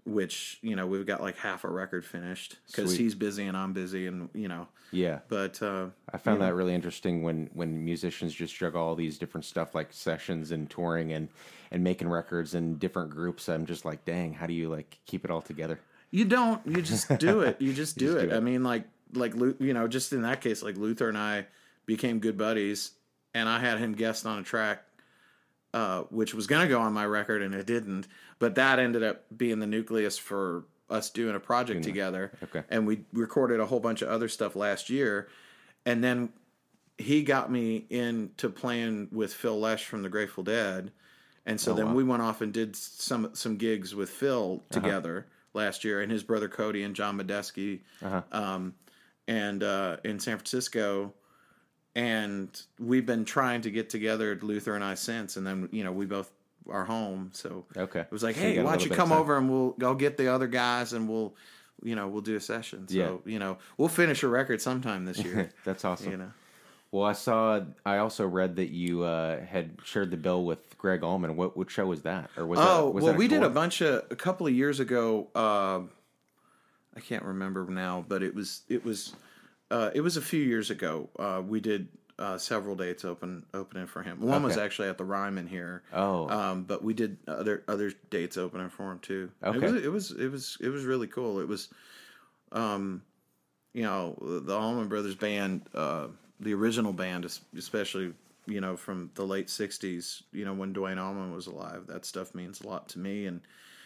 Which 0.06 0.58
you 0.62 0.76
know 0.76 0.86
we've 0.86 1.06
got 1.06 1.20
like 1.22 1.36
half 1.38 1.64
a 1.64 1.68
record 1.68 2.04
finished 2.04 2.56
because 2.66 2.96
he's 2.96 3.14
busy 3.14 3.46
and 3.46 3.56
I'm 3.56 3.72
busy, 3.72 4.06
and 4.06 4.28
you 4.34 4.48
know. 4.48 4.68
Yeah. 4.92 5.20
But 5.28 5.60
uh, 5.60 5.86
I 6.12 6.18
found 6.18 6.40
that 6.40 6.54
really 6.54 6.74
interesting 6.74 7.22
when 7.22 7.50
when 7.52 7.84
musicians 7.84 8.32
just 8.32 8.54
juggle 8.54 8.82
all 8.82 8.94
these 8.94 9.18
different 9.18 9.44
stuff 9.44 9.74
like 9.74 9.92
sessions 9.92 10.52
and 10.52 10.70
touring 10.70 11.12
and 11.12 11.28
and 11.70 11.82
making 11.82 12.08
records 12.08 12.54
and 12.54 12.78
different 12.78 13.10
groups. 13.10 13.48
I'm 13.48 13.66
just 13.66 13.84
like, 13.84 14.04
dang, 14.04 14.32
how 14.32 14.46
do 14.46 14.54
you 14.54 14.68
like 14.68 14.98
keep 15.06 15.24
it 15.24 15.30
all 15.30 15.42
together? 15.42 15.80
You 16.10 16.24
don't. 16.24 16.64
You 16.64 16.80
just 16.80 17.18
do 17.18 17.40
it. 17.40 17.60
You 17.60 17.72
just 17.72 17.98
do, 17.98 18.06
just 18.06 18.18
it. 18.18 18.26
do 18.28 18.34
it. 18.34 18.36
I 18.36 18.40
mean, 18.40 18.62
like, 18.62 18.84
like 19.14 19.34
you 19.34 19.74
know, 19.74 19.88
just 19.88 20.12
in 20.12 20.22
that 20.22 20.40
case, 20.40 20.62
like 20.62 20.76
Luther 20.76 21.08
and 21.08 21.18
I 21.18 21.46
became 21.86 22.20
good 22.20 22.38
buddies, 22.38 22.92
and 23.34 23.48
I 23.48 23.58
had 23.58 23.78
him 23.78 23.94
guest 23.94 24.24
on 24.24 24.38
a 24.38 24.42
track, 24.44 24.84
uh, 25.74 26.02
which 26.10 26.32
was 26.34 26.46
gonna 26.46 26.68
go 26.68 26.80
on 26.80 26.92
my 26.92 27.04
record, 27.04 27.42
and 27.42 27.52
it 27.52 27.66
didn't. 27.66 28.06
But 28.38 28.54
that 28.54 28.78
ended 28.78 29.02
up 29.02 29.24
being 29.36 29.58
the 29.58 29.66
nucleus 29.66 30.16
for 30.16 30.62
us 30.88 31.10
doing 31.10 31.34
a 31.34 31.40
project 31.40 31.82
together. 31.82 32.30
Okay. 32.44 32.62
And 32.70 32.86
we 32.86 33.00
recorded 33.12 33.58
a 33.58 33.66
whole 33.66 33.80
bunch 33.80 34.00
of 34.00 34.08
other 34.08 34.28
stuff 34.28 34.54
last 34.54 34.88
year, 34.88 35.26
and 35.84 36.02
then 36.02 36.28
he 36.96 37.24
got 37.24 37.50
me 37.50 37.86
into 37.90 38.48
playing 38.48 39.08
with 39.10 39.34
Phil 39.34 39.58
Lesh 39.58 39.84
from 39.84 40.04
the 40.04 40.08
Grateful 40.08 40.44
Dead, 40.44 40.92
and 41.44 41.60
so 41.60 41.74
then 41.74 41.92
we 41.92 42.04
went 42.04 42.22
off 42.22 42.40
and 42.40 42.52
did 42.52 42.76
some 42.76 43.30
some 43.34 43.56
gigs 43.56 43.96
with 43.96 44.10
Phil 44.10 44.62
together 44.70 45.26
last 45.54 45.82
year, 45.82 46.00
and 46.00 46.12
his 46.12 46.22
brother 46.22 46.48
Cody 46.48 46.84
and 46.84 46.94
John 46.94 47.18
Medeski, 47.18 47.80
um, 48.30 48.74
and 49.26 49.64
uh, 49.64 49.96
in 50.04 50.20
San 50.20 50.36
Francisco. 50.36 51.12
And 51.96 52.48
we've 52.78 53.06
been 53.06 53.24
trying 53.24 53.60
to 53.62 53.70
get 53.70 53.88
together, 53.88 54.36
Luther 54.42 54.74
and 54.74 54.82
I, 54.82 54.94
since, 54.94 55.36
and 55.36 55.46
then 55.46 55.68
you 55.70 55.84
know 55.84 55.92
we 55.92 56.06
both 56.06 56.30
are 56.68 56.84
home, 56.84 57.30
so 57.34 57.64
Okay. 57.76 58.00
it 58.00 58.10
was 58.10 58.22
like, 58.22 58.34
So 58.36 58.40
hey, 58.42 58.62
why 58.62 58.72
don't 58.72 58.84
you 58.84 58.90
come 58.90 59.12
over 59.12 59.36
and 59.36 59.50
we'll 59.50 59.72
go 59.72 59.94
get 59.94 60.16
the 60.16 60.28
other 60.28 60.46
guys 60.46 60.92
and 60.94 61.08
we'll, 61.08 61.34
you 61.82 61.94
know, 61.94 62.08
we'll 62.08 62.22
do 62.22 62.36
a 62.36 62.40
session. 62.40 62.88
So 62.88 62.94
Yeah. 62.96 63.32
you 63.32 63.38
know, 63.38 63.58
we'll 63.76 63.88
finish 63.90 64.22
a 64.22 64.28
record 64.28 64.60
sometime 64.62 65.04
this 65.04 65.22
year. 65.22 65.50
That's 65.64 65.84
awesome. 65.84 66.10
you 66.10 66.16
know. 66.16 66.32
Well, 66.90 67.04
I 67.04 67.12
saw. 67.12 67.60
I 67.84 67.98
also 67.98 68.26
read 68.26 68.56
that 68.56 68.70
you 68.70 69.02
uh, 69.02 69.44
had 69.44 69.78
shared 69.84 70.10
the 70.10 70.16
bill 70.16 70.44
with 70.44 70.78
Gregg 70.78 71.02
Allman. 71.02 71.36
What 71.36 71.56
what 71.56 71.70
show 71.70 71.86
was 71.86 72.02
that? 72.02 72.30
Or 72.36 72.46
was 72.46 72.58
Oh 72.62 72.86
that, 72.86 72.90
was 72.94 73.04
well, 73.04 73.12
that 73.12 73.18
we 73.18 73.28
did 73.28 73.42
a 73.42 73.50
bunch 73.50 73.80
of 73.80 74.04
a 74.10 74.16
couple 74.16 74.46
of 74.46 74.52
years 74.54 74.80
ago. 74.80 75.28
Uh, 75.34 75.80
I 76.96 77.00
can't 77.00 77.24
remember 77.24 77.66
now, 77.68 78.04
but 78.08 78.22
it 78.22 78.34
was 78.34 78.62
it 78.68 78.84
was 78.84 79.14
uh, 79.70 79.90
it 79.94 80.00
was 80.00 80.16
a 80.16 80.22
few 80.22 80.42
years 80.42 80.70
ago. 80.70 81.08
Uh, 81.18 81.42
we 81.46 81.60
did 81.60 81.88
uh, 82.18 82.38
several 82.38 82.76
dates 82.76 83.04
open 83.04 83.44
opening 83.54 83.86
for 83.86 84.02
him. 84.02 84.20
One 84.20 84.42
was 84.42 84.56
actually 84.56 84.88
at 84.88 84.98
the 84.98 85.04
Ryman 85.04 85.46
here. 85.46 85.82
Oh. 85.92 86.28
um, 86.28 86.64
but 86.64 86.82
we 86.84 86.94
did 86.94 87.18
other 87.26 87.64
other 87.66 87.92
dates 88.10 88.36
opening 88.36 88.68
for 88.68 88.92
him 88.92 88.98
too. 89.00 89.30
Okay. 89.42 89.58
it 89.58 89.62
was 89.62 89.84
it 89.84 89.88
was 89.88 90.10
it 90.12 90.28
was 90.30 90.58
it 90.60 90.68
was 90.68 90.84
really 90.84 91.06
cool. 91.06 91.40
It 91.40 91.48
was, 91.48 91.68
um, 92.52 93.02
you 93.72 93.82
know, 93.82 94.16
the 94.20 94.56
Allman 94.56 94.88
Brothers 94.88 95.16
band, 95.16 95.62
uh, 95.74 96.08
the 96.40 96.54
original 96.54 96.92
band, 96.92 97.26
especially 97.56 98.12
you 98.46 98.60
know 98.60 98.76
from 98.76 99.10
the 99.14 99.24
late 99.24 99.48
'60s. 99.48 100.22
You 100.32 100.44
know 100.44 100.54
when 100.54 100.72
Duane 100.72 100.98
Allman 100.98 101.32
was 101.32 101.48
alive, 101.48 101.86
that 101.88 102.04
stuff 102.04 102.34
means 102.34 102.60
a 102.60 102.68
lot 102.68 102.88
to 102.90 102.98
me 102.98 103.26
and. 103.26 103.40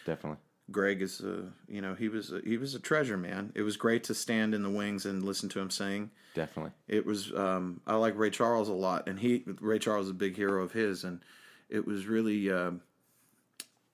Definitely. 0.05 0.39
Gregg 0.71 1.01
is 1.01 1.21
a 1.21 1.45
you 1.67 1.81
know 1.81 1.95
he 1.95 2.09
was 2.09 2.31
a, 2.31 2.41
he 2.43 2.57
was 2.57 2.75
a 2.75 2.79
treasure 2.79 3.17
man. 3.17 3.51
It 3.55 3.61
was 3.61 3.77
great 3.77 4.03
to 4.05 4.13
stand 4.13 4.53
in 4.53 4.63
the 4.63 4.69
wings 4.69 5.05
and 5.05 5.23
listen 5.23 5.49
to 5.49 5.59
him 5.59 5.69
sing. 5.69 6.11
Definitely. 6.35 6.71
It 6.87 7.05
was 7.05 7.33
um, 7.33 7.81
I 7.87 7.95
like 7.95 8.17
Ray 8.17 8.29
Charles 8.29 8.69
a 8.69 8.73
lot, 8.73 9.07
and 9.07 9.19
he 9.19 9.43
Ray 9.59 9.79
Charles 9.79 10.05
is 10.05 10.11
a 10.11 10.15
big 10.15 10.35
hero 10.35 10.63
of 10.63 10.71
his, 10.71 11.03
and 11.03 11.21
it 11.69 11.85
was 11.85 12.05
really 12.05 12.51
um 12.51 12.81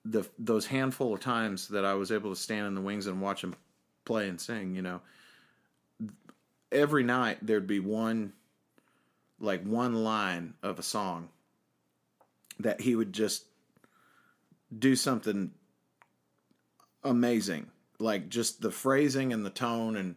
the 0.03 0.27
those 0.37 0.67
handful 0.67 1.13
of 1.13 1.19
times 1.19 1.69
that 1.69 1.85
I 1.85 1.95
was 1.95 2.11
able 2.11 2.29
to 2.29 2.39
stand 2.39 2.67
in 2.67 2.75
the 2.75 2.81
wings 2.81 3.07
and 3.07 3.21
watch 3.21 3.43
him 3.43 3.55
play 4.05 4.29
and 4.29 4.39
sing. 4.39 4.75
You 4.75 4.81
know, 4.81 5.01
every 6.71 7.03
night 7.03 7.39
there'd 7.41 7.67
be 7.67 7.79
one 7.79 8.33
like 9.39 9.63
one 9.63 9.95
line 10.03 10.53
of 10.63 10.79
a 10.79 10.83
song 10.83 11.29
that 12.59 12.81
he 12.81 12.95
would 12.95 13.11
just 13.11 13.45
do 14.77 14.95
something 14.95 15.51
amazing 17.05 17.67
like 17.99 18.27
just 18.29 18.61
the 18.61 18.71
phrasing 18.71 19.31
and 19.31 19.45
the 19.45 19.49
tone 19.49 19.95
and 19.95 20.15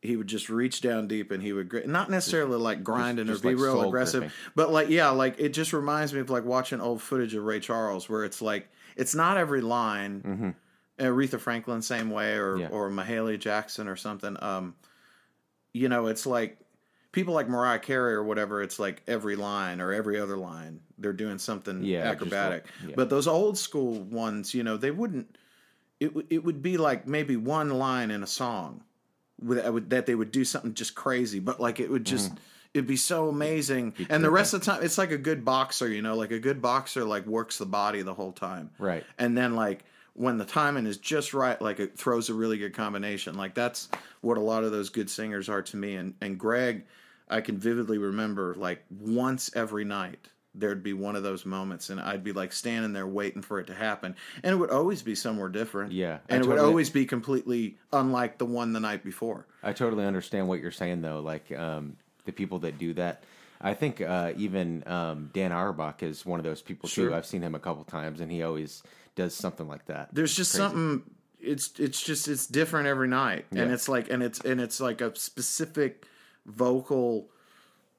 he 0.00 0.16
would 0.16 0.26
just 0.26 0.48
reach 0.48 0.80
down 0.80 1.06
deep 1.08 1.30
and 1.30 1.42
he 1.42 1.52
would 1.52 1.68
gr- 1.68 1.80
not 1.86 2.10
necessarily 2.10 2.56
like 2.58 2.82
grinding 2.84 3.26
just 3.26 3.44
or 3.44 3.48
be 3.50 3.54
like 3.54 3.62
real 3.64 3.82
aggressive 3.88 4.20
gripping. 4.20 4.36
but 4.54 4.70
like 4.70 4.88
yeah 4.88 5.08
like 5.10 5.38
it 5.38 5.50
just 5.52 5.72
reminds 5.72 6.12
me 6.14 6.20
of 6.20 6.30
like 6.30 6.44
watching 6.44 6.80
old 6.80 7.00
footage 7.02 7.34
of 7.34 7.44
ray 7.44 7.58
charles 7.60 8.08
where 8.08 8.24
it's 8.24 8.40
like 8.42 8.68
it's 8.96 9.14
not 9.14 9.36
every 9.36 9.60
line 9.60 10.54
aretha 10.98 11.40
franklin 11.40 11.82
same 11.82 12.10
way 12.10 12.34
or 12.34 12.52
Mm-hmm. 12.56 12.60
Yeah. 12.62 12.68
or 12.68 12.90
mahalia 12.90 13.38
jackson 13.38 13.88
or 13.88 13.96
something 13.96 14.36
um 14.42 14.74
you 15.72 15.88
know 15.88 16.06
it's 16.08 16.26
like 16.26 16.58
people 17.12 17.34
like 17.34 17.48
mariah 17.48 17.78
carey 17.78 18.14
or 18.14 18.22
whatever 18.22 18.62
it's 18.62 18.78
like 18.78 19.02
every 19.08 19.36
line 19.36 19.80
or 19.80 19.92
every 19.92 20.18
other 20.20 20.36
line 20.36 20.80
they're 20.98 21.12
doing 21.12 21.38
something 21.38 21.82
Yeah, 21.82 22.10
acrobatic 22.10 22.64
like- 22.82 22.90
yeah. 22.90 22.94
but 22.96 23.08
those 23.10 23.26
old 23.26 23.56
school 23.58 24.00
ones 24.02 24.52
you 24.54 24.62
know 24.62 24.76
they 24.76 24.90
wouldn't 24.90 25.36
it, 26.02 26.26
it 26.30 26.44
would 26.44 26.62
be 26.62 26.76
like 26.76 27.06
maybe 27.06 27.36
one 27.36 27.70
line 27.70 28.10
in 28.10 28.22
a 28.22 28.26
song 28.26 28.82
uh, 29.48 29.72
with, 29.72 29.90
that 29.90 30.06
they 30.06 30.14
would 30.14 30.32
do 30.32 30.44
something 30.44 30.74
just 30.74 30.94
crazy, 30.94 31.38
but 31.38 31.60
like 31.60 31.78
it 31.80 31.90
would 31.90 32.04
just 32.04 32.30
mm-hmm. 32.30 32.38
it'd 32.74 32.86
be 32.86 32.96
so 32.96 33.28
amazing. 33.28 33.94
and 34.10 34.24
the 34.24 34.30
rest 34.30 34.52
of 34.52 34.60
the 34.60 34.66
time, 34.66 34.82
it's 34.82 34.98
like 34.98 35.12
a 35.12 35.18
good 35.18 35.44
boxer, 35.44 35.88
you 35.88 36.02
know, 36.02 36.16
like 36.16 36.32
a 36.32 36.40
good 36.40 36.60
boxer 36.60 37.04
like 37.04 37.24
works 37.26 37.58
the 37.58 37.66
body 37.66 38.02
the 38.02 38.14
whole 38.14 38.32
time, 38.32 38.70
Right. 38.78 39.04
And 39.18 39.36
then 39.38 39.54
like 39.54 39.84
when 40.14 40.38
the 40.38 40.44
timing 40.44 40.86
is 40.86 40.98
just 40.98 41.32
right, 41.32 41.60
like 41.62 41.78
it 41.78 41.96
throws 41.96 42.28
a 42.28 42.34
really 42.34 42.58
good 42.58 42.74
combination. 42.74 43.36
Like 43.36 43.54
that's 43.54 43.88
what 44.20 44.36
a 44.36 44.40
lot 44.40 44.64
of 44.64 44.72
those 44.72 44.90
good 44.90 45.08
singers 45.08 45.48
are 45.48 45.62
to 45.62 45.76
me. 45.76 45.94
And 45.94 46.14
and 46.20 46.36
Gregg, 46.36 46.84
I 47.28 47.40
can 47.40 47.58
vividly 47.58 47.98
remember 47.98 48.54
like 48.56 48.84
once 48.90 49.50
every 49.54 49.84
night 49.84 50.28
there'd 50.54 50.82
be 50.82 50.92
one 50.92 51.16
of 51.16 51.22
those 51.22 51.46
moments 51.46 51.90
and 51.90 52.00
I'd 52.00 52.22
be 52.22 52.32
like 52.32 52.52
standing 52.52 52.92
there 52.92 53.06
waiting 53.06 53.42
for 53.42 53.58
it 53.58 53.66
to 53.68 53.74
happen. 53.74 54.14
And 54.42 54.52
it 54.52 54.56
would 54.56 54.70
always 54.70 55.02
be 55.02 55.14
somewhere 55.14 55.48
different. 55.48 55.92
Yeah, 55.92 56.18
I 56.28 56.34
And 56.34 56.44
it 56.44 56.48
would 56.48 56.58
always 56.58 56.90
be 56.90 57.06
completely 57.06 57.78
unlike 57.92 58.38
the 58.38 58.46
one 58.46 58.72
the 58.72 58.80
night 58.80 59.02
before. 59.02 59.46
I 59.62 59.72
totally 59.72 60.04
understand 60.04 60.48
what 60.48 60.60
you're 60.60 60.70
saying 60.70 61.02
though. 61.02 61.20
Like 61.20 61.50
um, 61.52 61.96
the 62.24 62.32
people 62.32 62.58
that 62.60 62.78
do 62.78 62.94
that. 62.94 63.24
I 63.60 63.74
think 63.74 64.00
uh, 64.00 64.32
even 64.36 64.82
um, 64.86 65.30
Dan 65.32 65.52
Auerbach 65.52 66.02
is 66.02 66.26
one 66.26 66.40
of 66.40 66.44
those 66.44 66.60
people 66.60 66.88
too. 66.88 67.14
I've 67.14 67.26
seen 67.26 67.42
him 67.42 67.54
a 67.54 67.60
couple 67.60 67.84
times, 67.84 68.20
and 68.20 68.30
he 68.30 68.42
always 68.42 68.82
does 69.14 69.34
something 69.34 69.68
like 69.68 69.86
that. 69.86 70.08
There's 70.12 70.34
just 70.34 70.50
something 70.50 71.04
it's 71.42 71.78
it's 71.78 72.02
just 72.02 72.28
it's 72.28 72.46
different 72.46 72.86
every 72.86 73.08
night. 73.08 73.46
And 73.52 73.72
it's 73.72 73.88
like 73.88 74.10
and 74.10 74.22
it's 74.22 74.40
and 74.40 74.60
it's 74.60 74.80
like 74.80 75.00
a 75.00 75.14
specific 75.16 76.06
vocal 76.46 77.28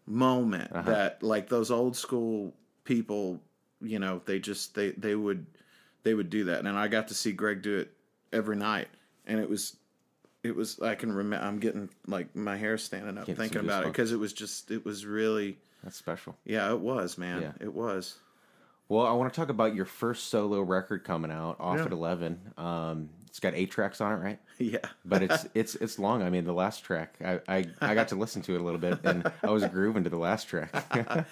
moment 0.05 0.71
Uh-huh. 0.73 0.89
that 0.89 1.23
like 1.23 1.49
those 1.49 1.71
old 1.71 1.95
school 1.95 2.53
people, 2.83 3.39
you 3.81 3.99
know, 3.99 4.21
they 4.25 4.39
just 4.39 4.75
they 4.75 4.91
they 4.91 5.15
would 5.15 5.45
they 6.03 6.13
would 6.13 6.29
do 6.29 6.45
that. 6.45 6.59
And 6.65 6.69
I 6.77 6.87
got 6.87 7.07
to 7.09 7.13
see 7.13 7.31
Gregg 7.31 7.61
do 7.61 7.77
it 7.77 7.91
every 8.31 8.55
night. 8.55 8.87
And 9.25 9.39
it 9.39 9.49
was 9.49 9.77
it 10.43 10.55
was 10.55 10.79
I 10.81 10.95
can 10.95 11.11
remember 11.13 11.45
I'm 11.45 11.59
getting 11.59 11.89
like 12.07 12.35
my 12.35 12.57
hair 12.57 12.77
standing 12.77 13.17
up 13.17 13.25
thinking 13.25 13.59
about 13.61 13.83
it 13.85 13.87
because 13.87 14.11
it 14.11 14.17
was 14.19 14.33
just 14.33 14.71
it 14.71 14.83
was 14.85 15.05
really 15.05 15.57
That's 15.83 15.95
special. 15.95 16.35
yeah, 16.43 16.69
it 16.71 16.79
was, 16.79 17.17
man. 17.17 17.41
Yeah. 17.41 17.51
It 17.61 17.73
was. 17.73 18.17
Well, 18.89 19.05
I 19.07 19.13
want 19.13 19.33
to 19.33 19.39
talk 19.39 19.47
about 19.49 19.73
your 19.73 19.85
first 19.85 20.27
solo 20.27 20.61
record 20.61 21.05
coming 21.05 21.31
out 21.31 21.55
off 21.59 21.77
Yeah. 21.77 21.85
at 21.85 21.91
eleven. 21.93 22.39
Um, 22.57 23.09
it's 23.33 23.39
got 23.39 23.55
eight 23.55 23.71
tracks 23.71 23.99
on 23.99 24.11
it, 24.11 24.17
right? 24.17 24.39
Yeah. 24.59 24.77
But 25.03 25.23
it's 25.23 25.47
it's 25.55 25.73
it's 25.73 25.97
long. 25.97 26.21
I 26.21 26.29
mean, 26.29 26.45
the 26.45 26.53
last 26.53 26.83
track, 26.83 27.15
I, 27.25 27.39
I 27.47 27.65
I 27.81 27.95
got 27.95 28.09
to 28.09 28.15
listen 28.15 28.43
to 28.43 28.53
it 28.53 28.61
a 28.61 28.63
little 28.63 28.79
bit, 28.79 28.99
and 29.03 29.29
I 29.41 29.49
was 29.49 29.65
grooving 29.65 30.03
to 30.03 30.11
the 30.11 30.17
last 30.19 30.47
track. 30.47 30.71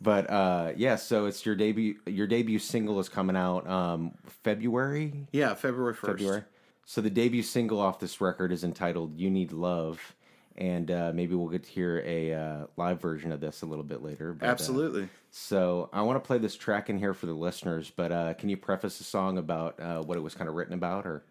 but 0.00 0.28
uh, 0.28 0.72
yeah, 0.76 0.96
so 0.96 1.26
it's 1.26 1.46
your 1.46 1.54
debut. 1.54 1.94
Your 2.06 2.26
debut 2.26 2.58
single 2.58 2.98
is 2.98 3.08
coming 3.08 3.36
out 3.36 3.68
um, 3.68 4.14
February. 4.42 5.12
yeah, 5.30 5.54
February 5.54 5.94
1st. 5.94 6.06
February. 6.06 6.42
So 6.84 7.00
the 7.00 7.10
debut 7.10 7.44
single 7.44 7.78
off 7.78 8.00
this 8.00 8.20
record 8.20 8.50
is 8.50 8.64
entitled 8.64 9.16
"You 9.16 9.30
Need 9.30 9.52
Love," 9.52 10.16
and 10.58 10.90
uh, 10.90 11.12
maybe 11.14 11.34
we'll 11.34 11.48
get 11.48 11.64
to 11.64 11.70
hear 11.70 12.02
a 12.04 12.34
uh, 12.34 12.66
live 12.76 13.00
version 13.00 13.32
of 13.32 13.40
this 13.40 13.62
a 13.62 13.66
little 13.66 13.84
bit 13.84 14.02
later. 14.02 14.34
But, 14.34 14.46
uh, 14.46 14.50
Absolutely. 14.50 15.08
so 15.30 15.88
I 15.92 16.02
want 16.02 16.22
to 16.22 16.26
play 16.26 16.38
this 16.38 16.56
track 16.56 16.90
in 16.90 16.98
here 16.98 17.14
for 17.14 17.26
the 17.26 17.32
listeners, 17.32 17.90
but 17.94 18.12
uh, 18.12 18.34
can 18.34 18.48
you 18.48 18.56
preface 18.56 18.98
the 18.98 19.04
song 19.04 19.38
about 19.38 19.80
uh, 19.80 20.02
what 20.02 20.18
it 20.18 20.20
was 20.20 20.34
kind 20.34 20.48
of 20.48 20.54
written 20.56 20.74
about, 20.74 21.06
or 21.06 21.24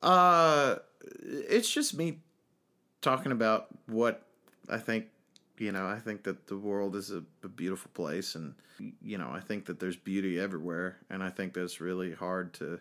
Uh, 0.00 0.76
it's 1.22 1.70
just 1.70 1.96
me 1.96 2.20
talking 3.00 3.32
about 3.32 3.66
what 3.86 4.22
I 4.68 4.78
think. 4.78 5.06
You 5.58 5.72
know, 5.72 5.88
I 5.88 5.98
think 5.98 6.22
that 6.22 6.46
the 6.46 6.56
world 6.56 6.94
is 6.94 7.10
a, 7.10 7.24
a 7.42 7.48
beautiful 7.48 7.90
place, 7.92 8.36
and 8.36 8.54
you 9.02 9.18
know, 9.18 9.30
I 9.32 9.40
think 9.40 9.64
that 9.66 9.80
there's 9.80 9.96
beauty 9.96 10.38
everywhere, 10.38 10.98
and 11.10 11.20
I 11.20 11.30
think 11.30 11.52
that's 11.52 11.80
really 11.80 12.12
hard 12.14 12.54
to, 12.54 12.78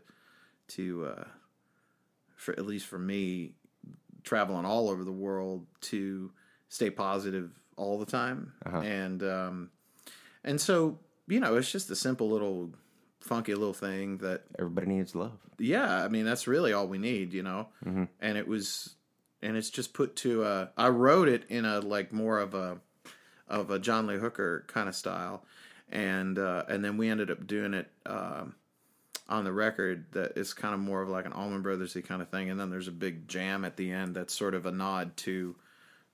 to, 0.75 1.05
uh, 1.07 1.23
for 2.35 2.51
at 2.51 2.67
least 2.67 2.85
for 2.85 2.99
me, 2.99 3.53
traveling 4.27 4.65
all 4.65 4.89
over 4.89 5.03
the 5.03 5.11
world 5.11 5.65
to 5.79 6.31
stay 6.69 6.89
positive 6.89 7.49
all 7.77 7.97
the 7.97 8.05
time, 8.05 8.53
Uh-huh. 8.65 8.79
and 8.81 9.23
um, 9.23 9.69
and 10.43 10.59
so 10.61 10.99
you 11.27 11.39
know, 11.39 11.55
it's 11.57 11.71
just 11.71 11.89
a 11.89 11.95
simple 11.95 12.29
little 12.29 12.71
funky 13.19 13.53
little 13.55 13.73
thing 13.73 14.17
that 14.19 14.43
everybody 14.59 14.87
needs 14.87 15.13
love? 15.15 15.37
yeah 15.59 16.03
i 16.05 16.07
mean 16.07 16.23
that's 16.23 16.45
really 16.47 16.71
all 16.71 16.87
we 16.87 16.97
need 16.99 17.33
you 17.33 17.41
know 17.43 17.67
and 18.21 18.37
it 18.37 18.47
was 18.47 18.95
and 19.41 19.57
it's 19.57 19.69
just 19.71 19.91
put 19.91 20.15
to 20.15 20.43
uh 20.43 20.67
i 20.77 20.87
wrote 20.87 21.27
it 21.27 21.43
in 21.49 21.65
a 21.65 21.79
like 21.79 22.13
more 22.13 22.39
of 22.39 22.53
a 22.53 22.77
of 23.49 23.69
a 23.71 23.79
john 23.79 24.05
lee 24.07 24.17
hooker 24.17 24.63
kind 24.67 24.87
of 24.87 24.95
style 24.95 25.43
and 25.89 26.37
uh 26.39 26.63
and 26.69 26.85
then 26.85 26.95
we 26.95 27.09
ended 27.09 27.29
up 27.31 27.45
doing 27.47 27.73
it 27.73 27.89
um 28.05 28.53
on 29.29 29.43
the 29.43 29.51
record 29.51 30.05
that 30.13 30.33
it's 30.35 30.53
kind 30.53 30.73
of 30.73 30.79
more 30.79 31.01
of 31.01 31.09
like 31.09 31.25
an 31.25 31.33
Allman 31.33 31.63
Brothersy 31.63 32.03
kind 32.03 32.21
of 32.21 32.29
thing, 32.29 32.49
and 32.49 32.59
then 32.59 32.69
there's 32.69 32.87
a 32.87 32.93
big 32.93 33.27
jam 33.27 33.65
at 33.65 33.77
the 33.77 33.91
end 33.91 34.15
that's 34.15 34.33
sort 34.33 34.53
of 34.53 34.65
a 34.65 34.71
nod 34.71 35.17
to 35.17 35.55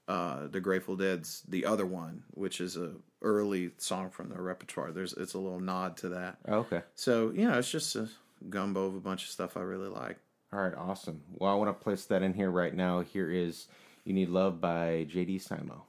uh, 0.07 0.47
the 0.47 0.59
Grateful 0.59 0.95
Dead's 0.95 1.43
"The 1.47 1.65
Other 1.65 1.85
One," 1.85 2.23
which 2.31 2.59
is 2.59 2.75
a 2.75 2.91
early 3.21 3.71
song 3.77 4.09
from 4.09 4.29
their 4.29 4.41
repertoire. 4.41 4.91
There's 4.91 5.13
it's 5.13 5.33
a 5.33 5.39
little 5.39 5.59
nod 5.59 5.97
to 5.97 6.09
that. 6.09 6.37
Oh, 6.47 6.59
okay. 6.59 6.81
So 6.95 7.31
you 7.31 7.47
know, 7.47 7.57
it's 7.57 7.71
just 7.71 7.95
a 7.95 8.09
gumbo 8.49 8.85
of 8.85 8.95
a 8.95 8.99
bunch 8.99 9.23
of 9.23 9.29
stuff 9.29 9.55
I 9.55 9.61
really 9.61 9.89
like. 9.89 10.17
All 10.51 10.59
right, 10.59 10.75
awesome. 10.75 11.21
Well, 11.31 11.51
I 11.51 11.55
want 11.55 11.69
to 11.69 11.83
place 11.83 12.05
that 12.05 12.21
in 12.21 12.33
here 12.33 12.51
right 12.51 12.75
now. 12.75 13.01
Here 13.01 13.31
is 13.31 13.67
"You 14.03 14.13
Need 14.13 14.29
Love" 14.29 14.59
by 14.59 15.05
J.D. 15.09 15.39
Simo. 15.39 15.81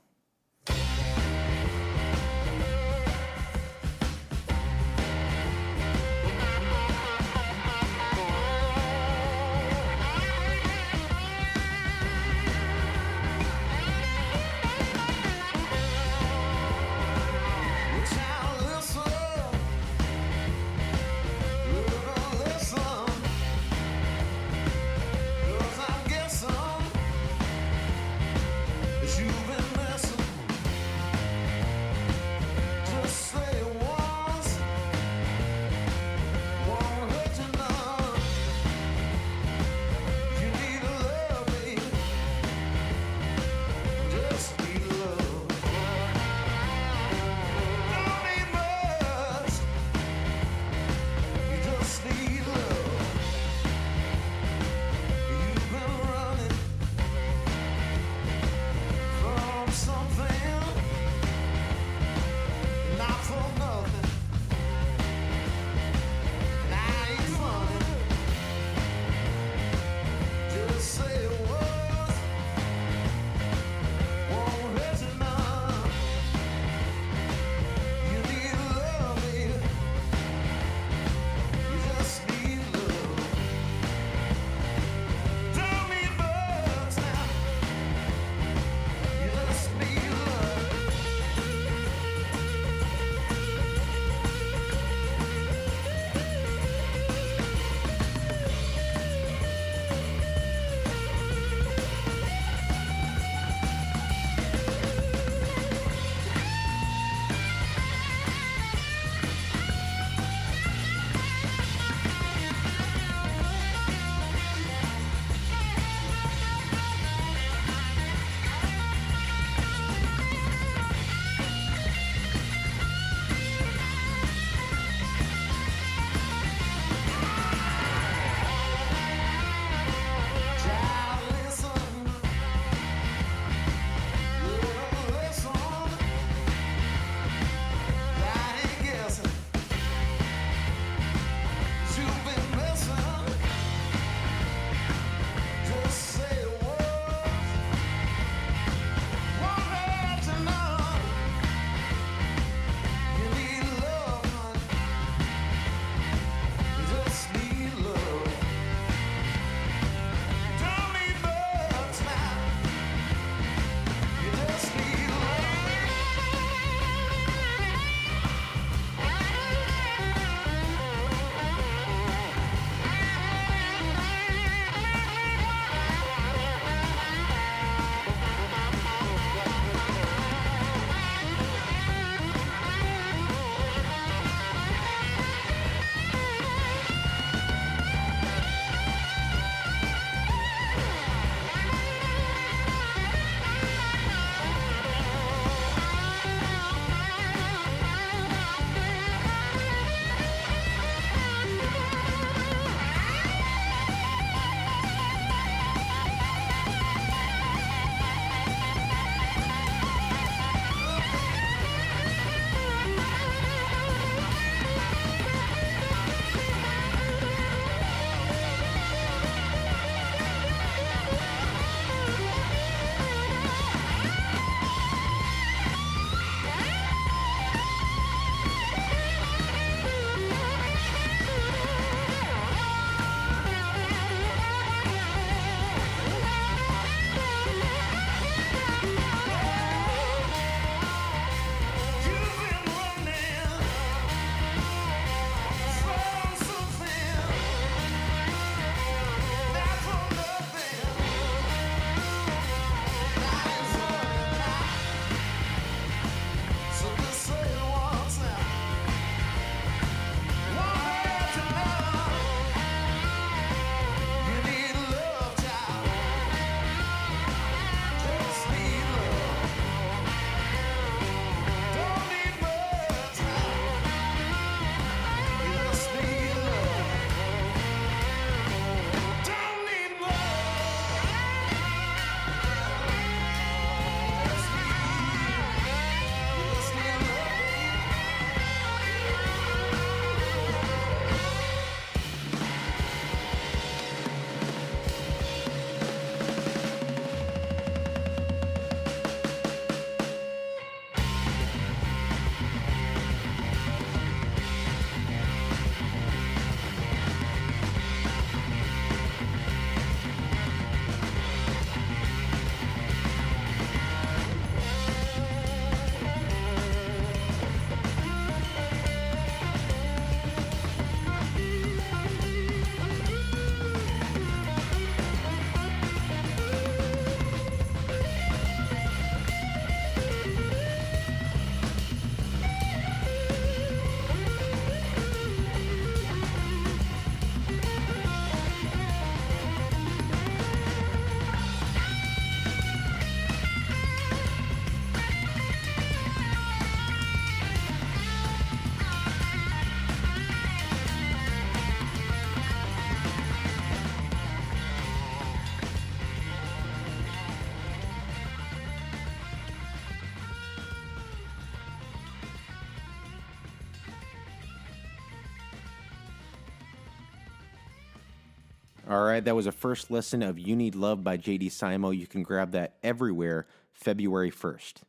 All 368.95 369.03
right, 369.03 369.25
that 369.25 369.35
was 369.35 369.49
a 369.49 369.53
first 369.53 369.91
listen 369.91 370.23
of 370.23 370.39
You 370.39 370.55
Need 370.55 370.77
Love 370.77 371.03
by 371.03 371.17
JD 371.17 371.47
Simo. 371.47 371.97
You 371.97 372.07
can 372.07 372.23
grab 372.23 372.53
that 372.53 372.77
everywhere 372.85 373.49
February 373.73 374.31
1st. 374.31 374.83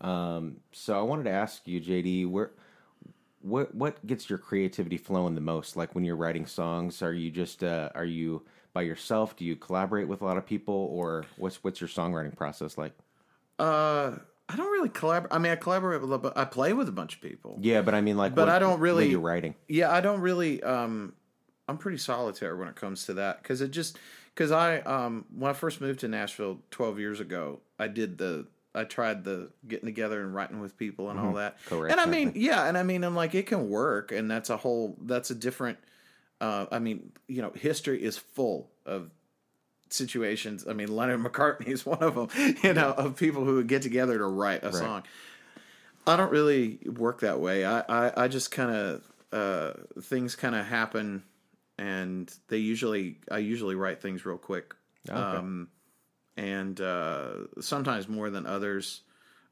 Um, 0.00 0.60
so 0.72 0.98
I 0.98 1.02
wanted 1.02 1.24
to 1.24 1.32
ask 1.32 1.68
you, 1.68 1.78
JD, 1.78 2.30
where 2.30 2.52
what 3.42 3.74
what 3.74 4.06
gets 4.06 4.30
your 4.30 4.38
creativity 4.38 4.96
flowing 4.96 5.34
the 5.34 5.42
most? 5.42 5.76
Like 5.76 5.94
when 5.94 6.02
you're 6.02 6.16
writing 6.16 6.46
songs, 6.46 7.02
are 7.02 7.12
you 7.12 7.30
just 7.30 7.62
uh, 7.62 7.90
are 7.94 8.06
you 8.06 8.40
by 8.72 8.82
yourself? 8.82 9.36
Do 9.36 9.44
you 9.44 9.54
collaborate 9.54 10.08
with 10.08 10.22
a 10.22 10.24
lot 10.24 10.38
of 10.38 10.46
people, 10.46 10.88
or 10.90 11.26
what's 11.36 11.62
what's 11.62 11.78
your 11.78 11.88
songwriting 11.88 12.34
process 12.34 12.78
like? 12.78 12.94
Uh, 13.58 14.12
I 14.48 14.56
don't 14.56 14.72
really 14.72 14.88
collaborate. 14.88 15.30
I 15.30 15.36
mean, 15.36 15.52
I 15.52 15.56
collaborate 15.56 16.00
with, 16.00 16.10
a 16.24 16.32
I 16.34 16.46
play 16.46 16.72
with 16.72 16.88
a 16.88 16.92
bunch 16.92 17.16
of 17.16 17.20
people. 17.20 17.58
Yeah, 17.60 17.82
but 17.82 17.94
I 17.94 18.00
mean, 18.00 18.16
like, 18.16 18.34
But 18.34 18.46
what- 18.46 18.54
I 18.54 18.58
don't 18.58 18.80
really- 18.80 19.10
you're 19.10 19.20
writing. 19.20 19.56
Yeah, 19.68 19.90
I 19.92 20.00
don't 20.00 20.22
really. 20.22 20.62
Um, 20.62 21.12
I'm 21.68 21.78
pretty 21.78 21.98
solitary 21.98 22.58
when 22.58 22.68
it 22.68 22.76
comes 22.76 23.06
to 23.06 23.14
that 23.14 23.42
because 23.42 23.60
it 23.60 23.70
just 23.70 23.98
because 24.34 24.50
I 24.50 24.80
um 24.80 25.24
when 25.36 25.50
I 25.50 25.54
first 25.54 25.80
moved 25.80 26.00
to 26.00 26.08
Nashville 26.08 26.60
12 26.70 26.98
years 26.98 27.20
ago, 27.20 27.60
I 27.78 27.88
did 27.88 28.18
the 28.18 28.46
I 28.74 28.84
tried 28.84 29.24
the 29.24 29.50
getting 29.68 29.86
together 29.86 30.22
and 30.22 30.34
writing 30.34 30.60
with 30.60 30.76
people 30.78 31.10
and 31.10 31.20
all 31.20 31.34
that. 31.34 31.58
Correct, 31.66 31.92
And 31.92 32.00
I 32.00 32.06
mean, 32.06 32.32
yeah, 32.34 32.66
and 32.66 32.78
I 32.78 32.82
mean, 32.82 33.04
I'm 33.04 33.14
like 33.14 33.34
it 33.34 33.46
can 33.46 33.68
work, 33.68 34.12
and 34.12 34.30
that's 34.30 34.48
a 34.50 34.56
whole 34.56 34.96
that's 35.02 35.30
a 35.30 35.34
different. 35.34 35.78
Uh, 36.40 36.66
I 36.72 36.78
mean, 36.78 37.12
you 37.28 37.42
know, 37.42 37.52
history 37.54 38.02
is 38.02 38.16
full 38.16 38.70
of 38.86 39.10
situations. 39.90 40.66
I 40.66 40.72
mean, 40.72 40.94
Lennon 40.94 41.22
McCartney 41.24 41.68
is 41.68 41.84
one 41.84 42.02
of 42.02 42.14
them. 42.14 42.54
You 42.62 42.72
know, 42.72 42.92
of 42.92 43.16
people 43.16 43.44
who 43.44 43.56
would 43.56 43.68
get 43.68 43.82
together 43.82 44.18
to 44.18 44.26
write 44.26 44.64
a 44.64 44.72
song. 44.72 45.02
I 46.06 46.16
don't 46.16 46.32
really 46.32 46.78
work 46.86 47.20
that 47.20 47.40
way. 47.40 47.64
I 47.64 47.80
I, 47.80 48.24
I 48.24 48.28
just 48.28 48.50
kind 48.50 48.74
of 48.74 49.02
uh, 49.32 49.72
things 50.00 50.34
kind 50.34 50.54
of 50.54 50.66
happen, 50.66 51.24
and 51.82 52.32
they 52.46 52.58
usually 52.58 53.16
I 53.30 53.38
usually 53.38 53.74
write 53.74 54.00
things 54.00 54.24
real 54.24 54.38
quick. 54.38 54.74
Okay. 55.08 55.18
Um, 55.18 55.68
and 56.36 56.80
uh, 56.80 57.60
sometimes 57.60 58.08
more 58.08 58.30
than 58.30 58.46
others. 58.46 59.02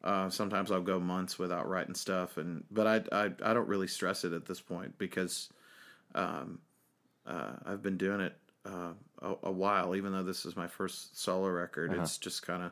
Uh, 0.03 0.31
sometimes 0.31 0.71
I'll 0.71 0.81
go 0.81 0.99
months 0.99 1.39
without 1.39 1.69
writing 1.69 1.95
stuff, 1.95 2.39
and 2.39 2.65
but 2.71 2.87
I, 2.87 3.25
I 3.25 3.25
I 3.43 3.53
don't 3.53 3.69
really 3.69 3.89
stress 3.89 4.25
it 4.25 4.33
at 4.33 4.47
this 4.47 4.61
point 4.61 4.97
because 4.97 5.51
um, 6.15 6.61
uh, 7.27 7.53
I've 7.67 7.83
been 7.83 7.99
doing 7.99 8.21
it 8.21 8.37
uh, 8.65 8.93
a, 9.21 9.35
a 9.43 9.53
while. 9.53 9.95
Even 9.97 10.13
though 10.13 10.23
this 10.23 10.47
is 10.47 10.57
my 10.57 10.69
first 10.69 11.21
solo 11.21 11.49
record, 11.49 11.93
it's 11.93 12.17
just 12.17 12.47
kind 12.47 12.63
of 12.63 12.71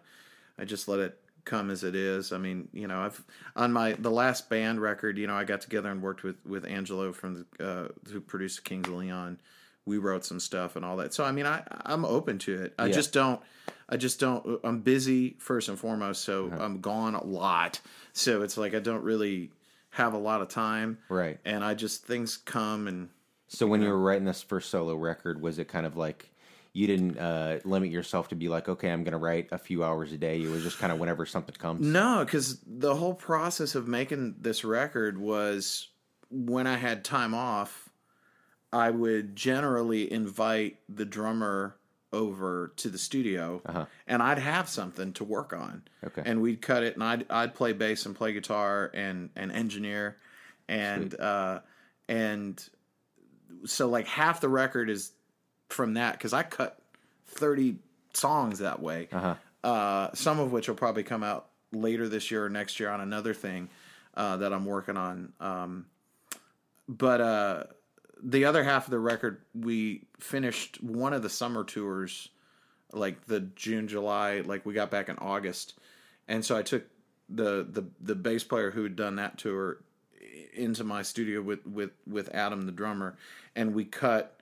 I 0.59 0.65
just 0.65 0.89
let 0.89 1.01
it 1.01 1.21
come 1.49 1.71
as 1.71 1.83
it 1.83 1.95
is. 1.97 2.33
I 2.33 2.39
mean, 2.39 2.69
you 2.73 2.87
know, 2.87 3.01
I've 3.01 3.25
on 3.57 3.73
my 3.73 3.95
the 3.95 4.11
last 4.11 4.49
band 4.49 4.81
record, 4.81 5.19
you 5.19 5.27
know, 5.27 5.35
I 5.35 5.45
got 5.45 5.61
together 5.63 5.91
and 5.91 6.03
worked 6.03 6.23
with 6.23 6.37
with 6.47 6.65
Angelo 6.67 7.13
from 7.13 7.47
the 7.59 7.67
uh, 7.67 7.89
who 8.13 8.21
produced 8.21 8.65
Kings 8.65 8.87
of 8.87 8.95
Leon. 8.95 9.41
We 9.87 9.97
wrote 9.99 10.25
some 10.25 10.39
stuff 10.39 10.77
and 10.77 10.85
all 10.85 10.99
that. 10.99 11.15
So 11.15 11.25
I 11.25 11.33
mean, 11.33 11.47
I 11.47 11.63
I'm 11.85 12.05
open 12.05 12.39
to 12.41 12.63
it. 12.63 12.75
I 12.79 12.87
Yeah. 12.87 12.93
just 12.93 13.13
don't. 13.13 13.41
I 13.89 13.97
just 13.97 14.21
don't. 14.21 14.61
I'm 14.63 14.81
busy 14.81 15.37
first 15.39 15.69
and 15.71 15.79
foremost, 15.79 16.23
so 16.25 16.53
I'm 16.59 16.81
gone 16.81 17.15
a 17.15 17.25
lot. 17.25 17.81
So 18.13 18.43
it's 18.43 18.59
like 18.59 18.75
I 18.75 18.81
don't 18.81 19.03
really 19.03 19.51
have 19.91 20.13
a 20.13 20.19
lot 20.19 20.43
of 20.43 20.49
time, 20.49 20.99
Right. 21.09 21.39
and 21.47 21.65
I 21.65 21.73
just 21.75 22.05
things 22.05 22.37
come 22.37 22.87
and 22.87 23.09
So 23.49 23.67
when 23.67 23.81
you 23.81 23.89
were 23.89 23.99
writing 23.99 24.27
this 24.27 24.43
first 24.43 24.69
solo 24.69 24.95
record, 24.95 25.41
was 25.41 25.59
it 25.59 25.69
kind 25.69 25.87
of 25.87 25.97
like 25.97 26.31
you 26.79 26.87
didn't 26.87 27.19
uh, 27.19 27.59
limit 27.65 27.91
yourself 27.91 28.29
to 28.29 28.37
be 28.37 28.49
like, 28.49 28.69
okay, 28.69 28.93
I'm 28.93 29.03
going 29.03 29.13
to 29.13 29.19
write 29.19 29.49
a 29.51 29.59
few 29.59 29.83
hours 29.83 30.13
a 30.13 30.17
day. 30.17 30.41
It 30.41 30.49
was 30.49 30.63
just 30.63 30.79
kind 30.79 30.93
of 30.93 31.01
whenever 31.01 31.27
something 31.27 31.57
comes. 31.57 31.81
No, 31.81 32.23
because 32.25 32.61
the 32.65 32.95
whole 32.95 33.15
process 33.15 33.75
of 33.75 33.89
making 33.89 34.37
this 34.39 34.65
record 34.65 35.19
was 35.19 35.89
when 36.31 36.69
I 36.69 36.77
had 36.77 37.05
time 37.05 37.35
off, 37.35 37.89
I 38.73 38.91
would 38.91 39.35
generally 39.35 40.13
invite 40.13 40.79
the 40.89 41.05
drummer 41.05 41.75
over 42.13 42.73
to 42.77 42.89
the 42.89 42.97
studio 42.97 43.61
and 44.07 44.23
I'd 44.23 44.39
have 44.39 44.69
something 44.69 45.13
to 45.15 45.25
work 45.25 45.53
on. 45.53 45.83
Okay. 46.05 46.23
And 46.25 46.41
we'd 46.41 46.63
cut 46.63 46.85
it 46.85 46.95
and 46.95 47.03
I'd 47.03 47.27
I'd 47.29 47.55
play 47.55 47.73
bass 47.73 48.07
and 48.07 48.15
play 48.15 48.33
guitar 48.33 48.91
and 48.95 49.31
and 49.37 49.51
engineer 49.51 50.17
and 50.69 51.19
uh 51.21 51.61
and 52.09 52.67
so 53.67 53.89
like 53.89 54.07
half 54.07 54.41
the 54.41 54.49
record 54.49 54.89
is 54.89 55.13
from 55.69 55.95
that 55.95 56.19
cuz 56.21 56.33
I 56.33 56.43
cut 56.43 56.79
30 57.27 57.77
songs 58.15 58.59
that 58.61 58.81
way 58.81 59.09
Uh-huh. 59.13 59.35
uh, 59.65 60.11
some 60.15 60.41
of 60.41 60.51
which 60.53 60.69
will 60.69 60.75
probably 60.77 61.03
come 61.05 61.23
out 61.23 61.49
later 61.73 62.09
this 62.09 62.31
year 62.31 62.45
or 62.47 62.49
next 62.49 62.81
year 62.81 62.89
on 62.91 63.01
another 63.01 63.35
thing 63.35 63.69
uh, 64.15 64.37
that 64.39 64.53
I'm 64.53 64.65
working 64.65 64.97
on. 64.97 65.33
Um, 65.41 65.87
but 66.89 67.21
uh, 67.21 67.65
the 68.23 68.47
other 68.47 68.65
half 68.65 68.87
of 68.87 68.91
the 68.91 68.99
record, 68.99 69.43
we 69.55 70.07
finished 70.19 70.83
one 70.83 71.13
of 71.13 71.23
the 71.23 71.29
summer 71.29 71.63
tours, 71.65 72.31
like 72.93 73.27
the 73.27 73.41
June, 73.41 73.87
July, 73.87 74.41
like 74.41 74.65
we 74.65 74.73
got 74.75 74.91
back 74.91 75.09
in 75.09 75.19
August, 75.19 75.75
and 76.27 76.45
so 76.45 76.57
I 76.57 76.63
took 76.63 76.85
the 77.29 77.67
the 77.71 77.85
the 78.01 78.15
bass 78.15 78.43
player 78.43 78.71
who 78.71 78.83
had 78.83 78.97
done 78.97 79.17
that 79.17 79.37
tour 79.39 79.79
into 80.55 80.83
my 80.83 81.03
studio 81.03 81.43
with 81.43 81.65
with 81.67 81.91
with 82.07 82.35
Adam 82.35 82.63
the 82.67 82.73
drummer, 82.73 83.17
and 83.55 83.75
we 83.75 83.85
cut 83.85 84.41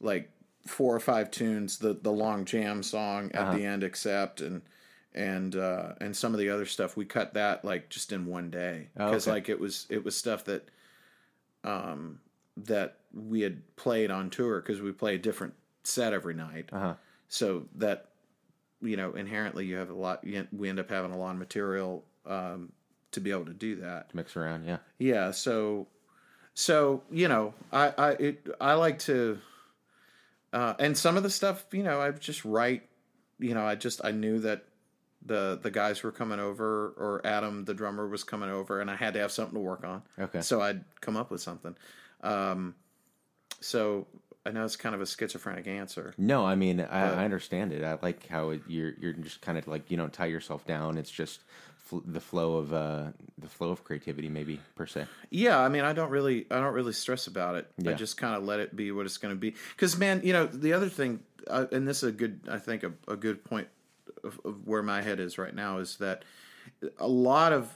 like 0.00 0.30
four 0.66 0.94
or 0.94 1.00
five 1.00 1.30
tunes, 1.30 1.78
the 1.78 1.94
the 1.94 2.12
long 2.12 2.44
jam 2.44 2.82
song 2.82 3.30
at 3.32 3.54
the 3.56 3.64
end, 3.64 3.82
except 3.82 4.40
and 4.40 4.62
and 5.14 5.56
uh, 5.56 5.92
and 6.00 6.16
some 6.16 6.32
of 6.34 6.40
the 6.40 6.50
other 6.50 6.66
stuff. 6.66 6.96
We 6.96 7.04
cut 7.04 7.34
that 7.34 7.64
like 7.64 7.88
just 7.90 8.12
in 8.12 8.26
one 8.26 8.50
day 8.50 8.88
Oh, 8.96 9.06
because 9.06 9.26
okay. 9.26 9.34
like 9.34 9.48
it 9.48 9.60
was 9.60 9.86
it 9.90 10.04
was 10.04 10.16
stuff 10.16 10.44
that 10.44 10.68
um 11.64 12.20
that 12.56 12.98
we 13.14 13.40
had 13.40 13.62
played 13.76 14.10
on 14.10 14.30
tour 14.30 14.60
because 14.60 14.80
we 14.80 14.92
play 14.92 15.14
a 15.14 15.18
different 15.18 15.54
set 15.84 16.12
every 16.12 16.34
night. 16.34 16.68
Uh-huh. 16.72 16.94
So 17.28 17.66
that 17.76 18.08
you 18.80 18.96
know 18.96 19.12
inherently 19.12 19.66
you 19.66 19.76
have 19.76 19.90
a 19.90 19.94
lot. 19.94 20.24
You, 20.24 20.46
we 20.52 20.68
end 20.68 20.78
up 20.78 20.90
having 20.90 21.12
a 21.12 21.18
lot 21.18 21.32
of 21.32 21.38
material 21.38 22.04
um, 22.26 22.72
to 23.12 23.20
be 23.20 23.30
able 23.30 23.46
to 23.46 23.54
do 23.54 23.76
that. 23.76 24.14
Mix 24.14 24.36
around, 24.36 24.64
yeah. 24.64 24.78
Yeah, 24.98 25.30
so 25.30 25.86
so 26.54 27.02
you 27.10 27.28
know, 27.28 27.54
I 27.72 27.92
I 27.96 28.10
it, 28.12 28.46
I 28.60 28.74
like 28.74 28.98
to 29.00 29.38
uh 30.52 30.74
and 30.78 30.96
some 30.96 31.16
of 31.16 31.22
the 31.22 31.30
stuff, 31.30 31.64
you 31.72 31.82
know, 31.82 32.00
I 32.00 32.10
just 32.10 32.44
write, 32.44 32.82
you 33.38 33.54
know, 33.54 33.64
I 33.64 33.74
just 33.74 34.00
I 34.04 34.10
knew 34.12 34.38
that 34.40 34.64
the 35.24 35.58
the 35.62 35.70
guys 35.70 36.02
were 36.02 36.12
coming 36.12 36.40
over 36.40 36.94
or 36.96 37.20
Adam 37.24 37.64
the 37.64 37.74
drummer 37.74 38.08
was 38.08 38.24
coming 38.24 38.50
over 38.50 38.80
and 38.80 38.90
I 38.90 38.96
had 38.96 39.14
to 39.14 39.20
have 39.20 39.32
something 39.32 39.54
to 39.54 39.60
work 39.60 39.84
on. 39.84 40.02
Okay. 40.18 40.40
So 40.40 40.60
I'd 40.60 40.84
come 41.00 41.16
up 41.16 41.30
with 41.30 41.40
something. 41.40 41.76
Um 42.22 42.74
so 43.60 44.06
I 44.44 44.50
know 44.50 44.64
it's 44.64 44.74
kind 44.74 44.94
of 44.94 45.00
a 45.00 45.06
schizophrenic 45.06 45.68
answer. 45.68 46.14
No, 46.18 46.44
I 46.44 46.56
mean 46.56 46.80
I, 46.80 47.14
I 47.14 47.24
understand 47.24 47.72
it. 47.72 47.84
I 47.84 47.98
like 48.02 48.26
how 48.26 48.50
it, 48.50 48.62
you're 48.66 48.94
you're 49.00 49.12
just 49.12 49.40
kind 49.40 49.56
of 49.56 49.68
like 49.68 49.90
you 49.90 49.96
don't 49.96 50.12
tie 50.12 50.26
yourself 50.26 50.66
down. 50.66 50.98
It's 50.98 51.10
just 51.10 51.40
fl- 51.82 51.98
the 52.04 52.20
flow 52.20 52.56
of 52.56 52.72
uh, 52.72 53.04
the 53.38 53.48
flow 53.48 53.70
of 53.70 53.84
creativity, 53.84 54.28
maybe 54.28 54.60
per 54.74 54.86
se. 54.86 55.06
Yeah, 55.30 55.58
I 55.60 55.68
mean, 55.68 55.84
I 55.84 55.92
don't 55.92 56.10
really, 56.10 56.46
I 56.50 56.56
don't 56.60 56.74
really 56.74 56.92
stress 56.92 57.26
about 57.26 57.56
it. 57.56 57.70
I 57.92 57.94
just 57.96 58.16
kind 58.16 58.34
of 58.34 58.44
let 58.44 58.60
it 58.60 58.74
be 58.74 58.90
what 58.92 59.06
it's 59.06 59.18
going 59.18 59.34
to 59.34 59.38
be. 59.38 59.54
Because, 59.76 59.96
man, 59.98 60.20
you 60.24 60.32
know, 60.32 60.46
the 60.46 60.72
other 60.72 60.88
thing, 60.88 61.20
uh, 61.48 61.66
and 61.72 61.86
this 61.86 62.02
is 62.02 62.08
a 62.08 62.12
good, 62.12 62.40
I 62.50 62.58
think, 62.58 62.82
a, 62.82 62.92
a 63.08 63.16
good 63.16 63.44
point 63.44 63.68
of, 64.24 64.40
of 64.44 64.66
where 64.66 64.82
my 64.82 65.02
head 65.02 65.20
is 65.20 65.38
right 65.38 65.54
now 65.54 65.78
is 65.78 65.96
that 65.96 66.24
a 66.98 67.08
lot 67.08 67.52
of 67.52 67.68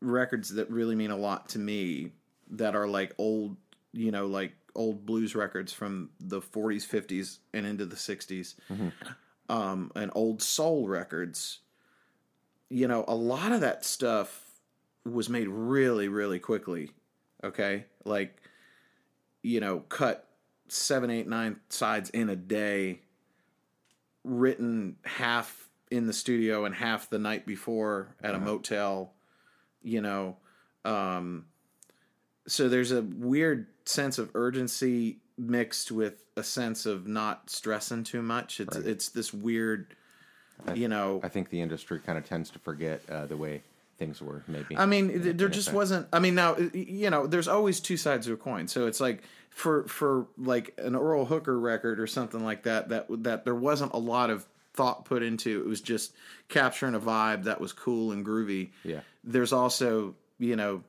records 0.00 0.50
that 0.54 0.70
really 0.70 0.94
mean 0.94 1.10
a 1.10 1.16
lot 1.16 1.48
to 1.50 1.58
me 1.58 2.10
that 2.50 2.76
are 2.76 2.86
like 2.86 3.14
old, 3.18 3.56
you 3.92 4.10
know, 4.10 4.26
like 4.26 4.52
old 4.74 5.06
blues 5.06 5.34
records 5.34 5.72
from 5.72 6.10
the 6.20 6.40
40s, 6.40 6.86
50s, 6.86 7.38
and 7.52 7.66
into 7.66 7.86
the 7.86 7.96
60s, 7.96 8.54
um, 9.48 9.90
and 9.94 10.10
old 10.14 10.42
soul 10.42 10.86
records. 10.88 11.60
You 12.70 12.88
know, 12.88 13.04
a 13.06 13.14
lot 13.14 13.52
of 13.52 13.60
that 13.60 13.84
stuff 13.84 14.42
was 15.04 15.28
made 15.28 15.48
really, 15.48 16.08
really 16.08 16.38
quickly. 16.38 16.90
Okay, 17.42 17.84
like 18.04 18.40
you 19.42 19.60
know, 19.60 19.80
cut 19.80 20.28
seven, 20.68 21.10
eight, 21.10 21.28
nine 21.28 21.60
sides 21.68 22.10
in 22.10 22.30
a 22.30 22.36
day, 22.36 23.00
written 24.24 24.96
half 25.04 25.68
in 25.90 26.06
the 26.06 26.12
studio 26.12 26.64
and 26.64 26.74
half 26.74 27.10
the 27.10 27.18
night 27.18 27.46
before 27.46 28.16
at 28.22 28.34
a 28.34 28.38
motel. 28.38 29.12
You 29.82 30.00
know, 30.00 30.36
um, 30.84 31.44
so 32.46 32.68
there's 32.68 32.92
a 32.92 33.02
weird 33.02 33.66
sense 33.84 34.18
of 34.18 34.30
urgency 34.34 35.18
mixed 35.36 35.90
with 35.90 36.24
a 36.36 36.42
sense 36.42 36.86
of 36.86 37.06
not 37.06 37.50
stressing 37.50 38.04
too 38.04 38.22
much. 38.22 38.60
It's 38.60 38.76
it's 38.76 39.08
this 39.10 39.32
weird, 39.32 39.94
you 40.74 40.88
know. 40.88 41.20
I 41.22 41.28
think 41.28 41.50
the 41.50 41.60
industry 41.60 42.00
kind 42.00 42.18
of 42.18 42.26
tends 42.26 42.50
to 42.50 42.58
forget 42.58 43.02
uh, 43.10 43.26
the 43.26 43.36
way 43.36 43.62
things 43.98 44.20
were. 44.20 44.42
Maybe. 44.48 44.76
I 44.76 44.86
mean, 44.86 45.08
th- 45.08 45.36
there 45.36 45.46
in 45.46 45.52
just 45.52 45.68
effect. 45.68 45.76
wasn't. 45.76 46.08
I 46.12 46.18
mean, 46.18 46.34
now 46.34 46.56
you 46.72 47.10
know, 47.10 47.26
there's 47.26 47.48
always 47.48 47.80
two 47.80 47.96
sides 47.96 48.26
of 48.26 48.34
a 48.34 48.36
coin. 48.36 48.68
So 48.68 48.86
it's 48.86 49.00
like 49.00 49.22
for 49.50 49.84
for 49.88 50.26
like 50.36 50.74
an 50.78 50.96
Earl 50.96 51.24
Hooker 51.24 51.58
record 51.58 52.00
or 52.00 52.06
something 52.06 52.44
like 52.44 52.64
that. 52.64 52.88
That 52.88 53.06
that 53.24 53.44
there 53.44 53.54
wasn't 53.54 53.92
a 53.92 53.98
lot 53.98 54.30
of 54.30 54.46
thought 54.74 55.04
put 55.04 55.22
into. 55.22 55.60
It 55.60 55.66
was 55.66 55.80
just 55.80 56.12
capturing 56.48 56.94
a 56.94 57.00
vibe 57.00 57.44
that 57.44 57.60
was 57.60 57.72
cool 57.72 58.12
and 58.12 58.24
groovy. 58.24 58.70
Yeah. 58.82 59.00
There's 59.22 59.52
also 59.52 60.14
you 60.38 60.56
know. 60.56 60.82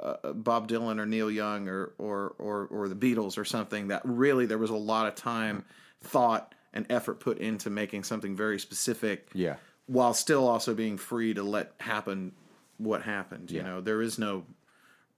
Uh, 0.00 0.32
Bob 0.32 0.68
Dylan 0.68 1.00
or 1.00 1.06
Neil 1.06 1.28
Young 1.28 1.66
or, 1.66 1.90
or 1.98 2.32
or 2.38 2.68
or 2.70 2.88
the 2.88 2.94
Beatles 2.94 3.36
or 3.36 3.44
something 3.44 3.88
that 3.88 4.00
really 4.04 4.46
there 4.46 4.56
was 4.56 4.70
a 4.70 4.76
lot 4.76 5.08
of 5.08 5.16
time 5.16 5.64
thought 6.02 6.54
and 6.74 6.86
effort 6.90 7.20
put 7.20 7.38
into 7.38 7.70
making 7.70 8.04
something 8.04 8.36
very 8.36 8.58
specific 8.58 9.28
Yeah. 9.34 9.56
while 9.86 10.14
still 10.14 10.46
also 10.46 10.74
being 10.74 10.98
free 10.98 11.34
to 11.34 11.42
let 11.42 11.72
happen 11.80 12.32
what 12.76 13.02
happened 13.02 13.50
you 13.50 13.58
Yeah. 13.58 13.64
know 13.66 13.80
there 13.80 14.00
is 14.02 14.18
no 14.18 14.44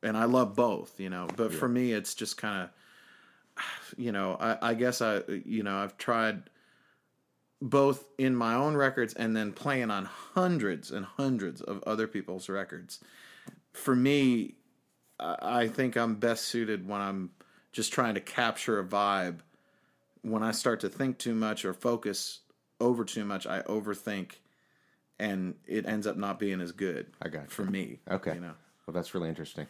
and 0.02 0.16
i 0.16 0.24
love 0.24 0.54
both 0.56 0.98
you 0.98 1.10
know 1.10 1.28
but 1.36 1.52
for 1.52 1.68
me 1.68 1.92
it's 1.92 2.14
just 2.14 2.36
kind 2.38 2.62
of 2.62 2.70
you 3.98 4.12
know 4.12 4.36
I, 4.40 4.70
I 4.70 4.74
guess 4.74 5.02
i 5.02 5.20
you 5.44 5.62
know 5.62 5.76
i've 5.76 5.98
tried 5.98 6.44
both 7.62 8.04
in 8.16 8.34
my 8.34 8.54
own 8.54 8.74
records 8.76 9.12
and 9.12 9.36
then 9.36 9.52
playing 9.52 9.90
on 9.90 10.06
hundreds 10.06 10.90
and 10.90 11.04
hundreds 11.04 11.60
of 11.60 11.82
other 11.86 12.06
people's 12.06 12.48
records 12.48 13.00
for 13.72 13.94
me 13.94 14.54
I 15.18 15.68
think 15.68 15.96
i'm 15.96 16.14
best 16.14 16.46
suited 16.46 16.88
when 16.88 17.00
i'm 17.02 17.30
just 17.72 17.92
trying 17.92 18.14
to 18.14 18.20
capture 18.20 18.78
a 18.78 18.84
vibe 18.84 19.40
when 20.22 20.42
i 20.42 20.50
start 20.50 20.80
to 20.80 20.88
think 20.88 21.18
too 21.18 21.34
much 21.34 21.64
or 21.64 21.72
focus 21.74 22.40
over 22.80 23.04
too 23.04 23.24
much 23.24 23.46
i 23.46 23.60
overthink 23.62 24.32
and 25.18 25.54
it 25.66 25.86
ends 25.86 26.06
up 26.06 26.16
not 26.16 26.38
being 26.38 26.60
as 26.60 26.72
good 26.72 27.06
I 27.20 27.28
got 27.28 27.50
for 27.50 27.64
me 27.64 27.98
Okay. 28.10 28.34
you 28.34 28.40
know 28.40 28.54
Well, 28.86 28.94
that's 28.94 29.14
really 29.14 29.28
interesting. 29.28 29.66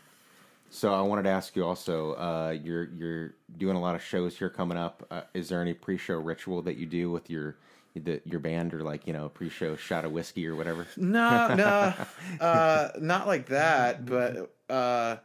So 0.73 0.95
I 0.95 1.01
wanted 1.01 1.25
to 1.25 1.31
ask 1.31 1.57
you 1.57 1.65
also. 1.65 2.13
Uh, 2.13 2.57
you're 2.63 2.85
you're 2.91 3.35
doing 3.59 3.75
a 3.77 3.81
lot 3.81 3.97
of 3.97 4.03
shows 4.03 4.39
here 4.39 4.49
coming 4.49 4.79
up. 4.79 5.05
Uh, 5.11 5.23
is 5.35 5.49
there 5.49 5.61
any 5.61 5.75
pre-show 5.75 6.15
ritual 6.15 6.63
that 6.63 6.77
you 6.77 6.87
do 6.87 7.11
with 7.11 7.29
your 7.29 7.57
the, 7.97 8.21
your 8.25 8.39
band, 8.39 8.73
or 8.73 8.85
like 8.85 9.05
you 9.09 9.13
know 9.13 9.29
pre-show 9.31 9.75
shot 9.75 10.05
of 10.05 10.13
whiskey 10.13 10.47
or 10.47 10.55
whatever? 10.55 10.87
No, 10.97 11.53
no, 11.57 11.93
uh, 12.41 12.91
not 13.01 13.27
like 13.27 13.47
that. 13.47 14.07
But 14.07 14.55
uh, 14.69 15.17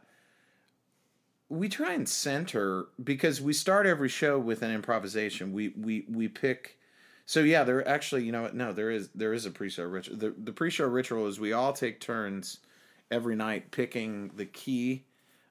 we 1.48 1.68
try 1.68 1.92
and 1.92 2.08
center 2.08 2.86
because 3.02 3.40
we 3.40 3.52
start 3.52 3.86
every 3.86 4.08
show 4.08 4.38
with 4.38 4.62
an 4.62 4.70
improvisation. 4.70 5.52
We 5.52 5.68
we 5.68 6.04
we 6.08 6.28
pick. 6.28 6.78
So 7.24 7.40
yeah, 7.40 7.64
there 7.64 7.86
actually, 7.88 8.24
you 8.24 8.32
know 8.32 8.42
what? 8.42 8.54
No, 8.54 8.72
there 8.72 8.90
is 8.90 9.08
there 9.14 9.32
is 9.32 9.46
a 9.46 9.50
pre-show 9.50 9.84
ritual. 9.84 10.16
The 10.16 10.34
the 10.36 10.52
pre-show 10.52 10.86
ritual 10.86 11.26
is 11.26 11.38
we 11.40 11.52
all 11.52 11.72
take 11.72 12.00
turns 12.00 12.58
every 13.10 13.36
night 13.36 13.70
picking 13.70 14.30
the 14.36 14.46
key 14.46 15.04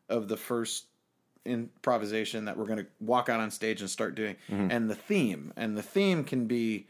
of 0.09 0.27
the 0.27 0.37
first 0.37 0.85
improvisation 1.45 2.45
that 2.45 2.57
we're 2.57 2.65
going 2.65 2.79
to 2.79 2.87
walk 2.99 3.29
out 3.29 3.39
on 3.39 3.51
stage 3.51 3.79
and 3.81 3.89
start 3.89 4.15
doing, 4.15 4.35
and 4.71 4.89
the 4.89 4.95
theme. 4.95 5.53
And 5.55 5.77
the 5.77 5.83
theme 5.83 6.23
can 6.23 6.47
be 6.47 6.87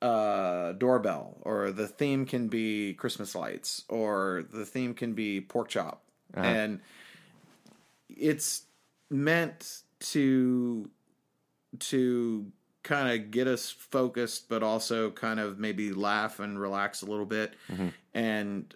uh, 0.00 0.72
doorbell, 0.72 1.36
or 1.42 1.70
the 1.70 1.86
theme 1.88 2.24
can 2.26 2.48
be 2.48 2.94
Christmas 2.94 3.34
lights, 3.34 3.84
or 3.88 4.44
the 4.52 4.64
theme 4.64 4.94
can 4.94 5.12
be 5.14 5.40
pork 5.40 5.68
chop, 5.68 6.02
and 6.34 6.80
it's 8.16 8.62
meant 9.10 9.82
to 10.00 10.90
to 11.78 12.52
kind 12.82 13.08
of 13.08 13.30
get 13.30 13.46
us 13.46 13.70
focused, 13.70 14.48
but 14.48 14.62
also 14.62 15.10
kind 15.10 15.38
of 15.40 15.58
maybe 15.58 15.92
laugh 15.92 16.40
and 16.40 16.60
relax 16.60 17.02
a 17.02 17.06
little 17.06 17.26
bit. 17.26 17.54
Mm-hmm. 17.70 17.88
And 18.14 18.74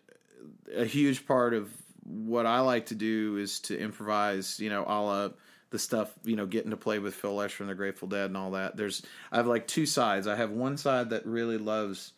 a 0.75 0.85
huge 0.85 1.27
part 1.27 1.55
of 1.55 1.71
what 2.05 2.47
I 2.47 2.61
like 2.61 2.87
to 2.87 2.95
do 2.95 3.37
is 3.37 3.61
to 3.61 3.79
improvise, 3.79 4.61
you 4.61 4.71
know, 4.71 4.85
a 4.87 5.01
la 5.01 5.29
the 5.71 5.79
stuff, 5.81 6.13
you 6.25 6.37
know, 6.37 6.47
getting 6.47 6.71
to 6.71 6.77
play 6.77 7.01
with 7.01 7.15
Phil 7.15 7.35
Lesh 7.35 7.53
from 7.53 7.67
the 7.67 7.75
Grateful 7.75 8.07
Dead 8.07 8.27
and 8.27 8.37
all 8.37 8.53
that. 8.53 8.77
There's, 8.77 9.03
I 9.33 9.37
have 9.37 9.49
like 9.49 9.67
two 9.67 9.85
sides. 9.85 10.29
I 10.29 10.37
have 10.37 10.53
one 10.53 10.77
side 10.77 11.11
that 11.11 11.27
really 11.27 11.59
loves 11.59 12.13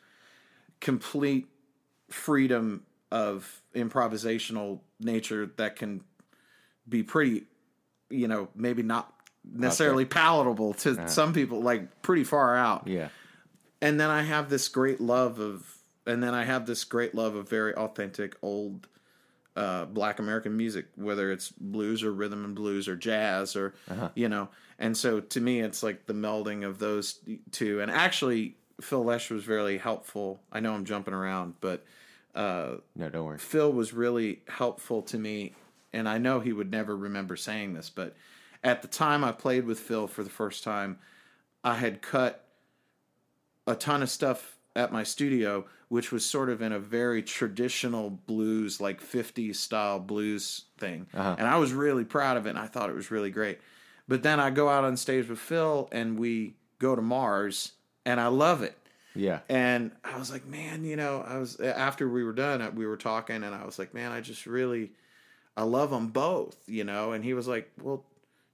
complete 0.80 1.48
freedom 2.10 2.84
of 3.10 3.62
improvisational 3.74 4.80
nature 5.00 5.50
that 5.56 5.76
can 5.76 6.02
be 6.88 7.02
pretty, 7.02 7.44
you 8.10 8.28
know, 8.28 8.48
maybe 8.54 8.82
not 8.82 9.12
necessarily 9.50 10.04
palatable 10.04 10.74
to 10.74 11.08
some 11.08 11.32
people, 11.32 11.60
like 11.62 12.02
pretty 12.02 12.24
far 12.24 12.56
out 12.56 12.86
Yeah. 12.86 13.08
and 13.80 13.98
then 13.98 14.10
I 14.10 14.22
have 14.22 14.50
this 14.50 14.68
great 14.68 15.00
love 15.00 15.38
of, 15.38 15.66
and 16.06 16.22
then 16.22 16.34
I 16.34 16.44
have 16.44 16.66
this 16.66 16.84
great 16.84 17.14
love 17.14 17.34
of 17.34 17.48
very 17.48 17.74
authentic 17.74 18.36
old 18.42 18.86
uh, 19.56 19.86
Black 19.86 20.18
American 20.20 20.56
music, 20.56 20.86
whether 20.96 21.32
it's 21.32 21.50
blues 21.50 22.02
or 22.04 22.12
rhythm 22.12 22.44
and 22.44 22.54
blues 22.54 22.86
or 22.88 22.94
jazz 22.96 23.56
or 23.56 23.74
you 24.14 24.28
know. 24.28 24.48
And 24.78 24.96
so 24.96 25.18
to 25.20 25.40
me, 25.40 25.60
it's 25.60 25.82
like 25.82 26.06
the 26.06 26.12
melding 26.14 26.64
of 26.64 26.78
those 26.78 27.18
two. 27.50 27.80
And 27.80 27.90
actually, 27.90 28.54
Phil 28.80 29.02
Lesh 29.04 29.30
was 29.30 29.42
very 29.42 29.76
helpful. 29.78 30.40
I 30.52 30.60
know 30.60 30.74
I'm 30.74 30.84
jumping 30.84 31.12
around, 31.14 31.54
but 31.60 31.84
uh, 32.36 32.76
No, 32.94 33.08
don't 33.08 33.24
worry. 33.24 33.38
Phil 33.38 33.72
was 33.72 33.92
really 33.92 34.42
helpful 34.46 35.02
to 35.02 35.18
me, 35.18 35.54
and 35.92 36.08
I 36.08 36.18
know 36.18 36.40
he 36.40 36.52
would 36.52 36.70
never 36.70 36.96
remember 36.96 37.36
saying 37.36 37.74
this, 37.74 37.90
but 37.90 38.14
at 38.62 38.82
the 38.82 38.88
time 38.88 39.24
I 39.24 39.32
played 39.32 39.64
with 39.64 39.78
Phil 39.78 40.06
for 40.06 40.22
the 40.22 40.30
first 40.30 40.64
time, 40.64 40.98
I 41.64 41.74
had 41.74 42.02
cut 42.02 42.44
a 43.66 43.74
ton 43.74 44.02
of 44.02 44.10
stuff 44.10 44.56
at 44.74 44.92
my 44.92 45.02
studio, 45.02 45.66
which 45.88 46.12
was 46.12 46.24
sort 46.24 46.48
of 46.48 46.62
in 46.62 46.72
a 46.72 46.78
very 46.78 47.22
traditional 47.22 48.10
blues, 48.10 48.80
like 48.80 49.00
50s 49.00 49.56
style 49.56 49.98
blues 49.98 50.66
thing. 50.78 51.06
Uh-huh. 51.14 51.36
And 51.38 51.46
I 51.46 51.56
was 51.56 51.72
really 51.72 52.04
proud 52.04 52.36
of 52.36 52.46
it, 52.46 52.50
and 52.50 52.58
I 52.58 52.66
thought 52.66 52.90
it 52.90 52.94
was 52.94 53.10
really 53.10 53.30
great. 53.30 53.58
But 54.06 54.22
then 54.22 54.40
I 54.40 54.50
go 54.50 54.68
out 54.68 54.84
on 54.84 54.96
stage 54.96 55.28
with 55.28 55.38
Phil, 55.38 55.88
and 55.92 56.18
we 56.18 56.54
go 56.78 56.94
to 56.94 57.02
Mars, 57.02 57.72
and 58.06 58.20
I 58.20 58.28
love 58.28 58.62
it. 58.62 58.76
Yeah. 59.14 59.40
And 59.48 59.90
I 60.04 60.18
was 60.18 60.30
like, 60.30 60.46
man, 60.46 60.84
you 60.84 60.96
know, 60.96 61.24
I 61.26 61.38
was 61.38 61.58
after 61.60 62.08
we 62.08 62.22
were 62.22 62.32
done, 62.32 62.62
uh, 62.62 62.70
we 62.70 62.86
were 62.86 62.96
talking, 62.96 63.42
and 63.42 63.54
I 63.54 63.64
was 63.64 63.78
like, 63.78 63.92
man, 63.92 64.12
I 64.12 64.20
just 64.20 64.46
really, 64.46 64.92
I 65.58 65.62
love 65.64 65.90
them 65.90 66.08
both, 66.08 66.56
you 66.68 66.84
know. 66.84 67.12
And 67.12 67.24
he 67.24 67.34
was 67.34 67.48
like, 67.48 67.70
well, 67.82 68.04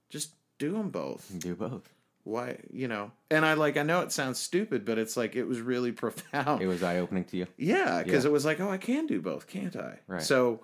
just 0.09 0.31
do 0.57 0.71
them 0.73 0.89
both. 0.89 1.31
Do 1.37 1.53
both. 1.55 1.87
Why, 2.23 2.57
you 2.71 2.87
know? 2.87 3.11
And 3.29 3.45
I 3.45 3.53
like, 3.53 3.77
I 3.77 3.83
know 3.83 4.01
it 4.01 4.11
sounds 4.11 4.39
stupid, 4.39 4.83
but 4.83 4.97
it's 4.97 5.15
like 5.15 5.35
it 5.35 5.43
was 5.43 5.61
really 5.61 5.91
profound. 6.03 6.61
It 6.63 6.67
was 6.67 6.81
eye 6.81 6.97
opening 6.97 7.25
to 7.25 7.37
you. 7.37 7.47
Yeah, 7.57 8.01
because 8.03 8.23
Yeah. 8.23 8.29
it 8.31 8.33
was 8.33 8.45
like, 8.45 8.59
oh, 8.59 8.71
I 8.71 8.77
can 8.79 9.05
do 9.05 9.21
both, 9.21 9.45
can't 9.47 9.75
I? 9.75 9.99
Right. 10.07 10.23
So, 10.23 10.61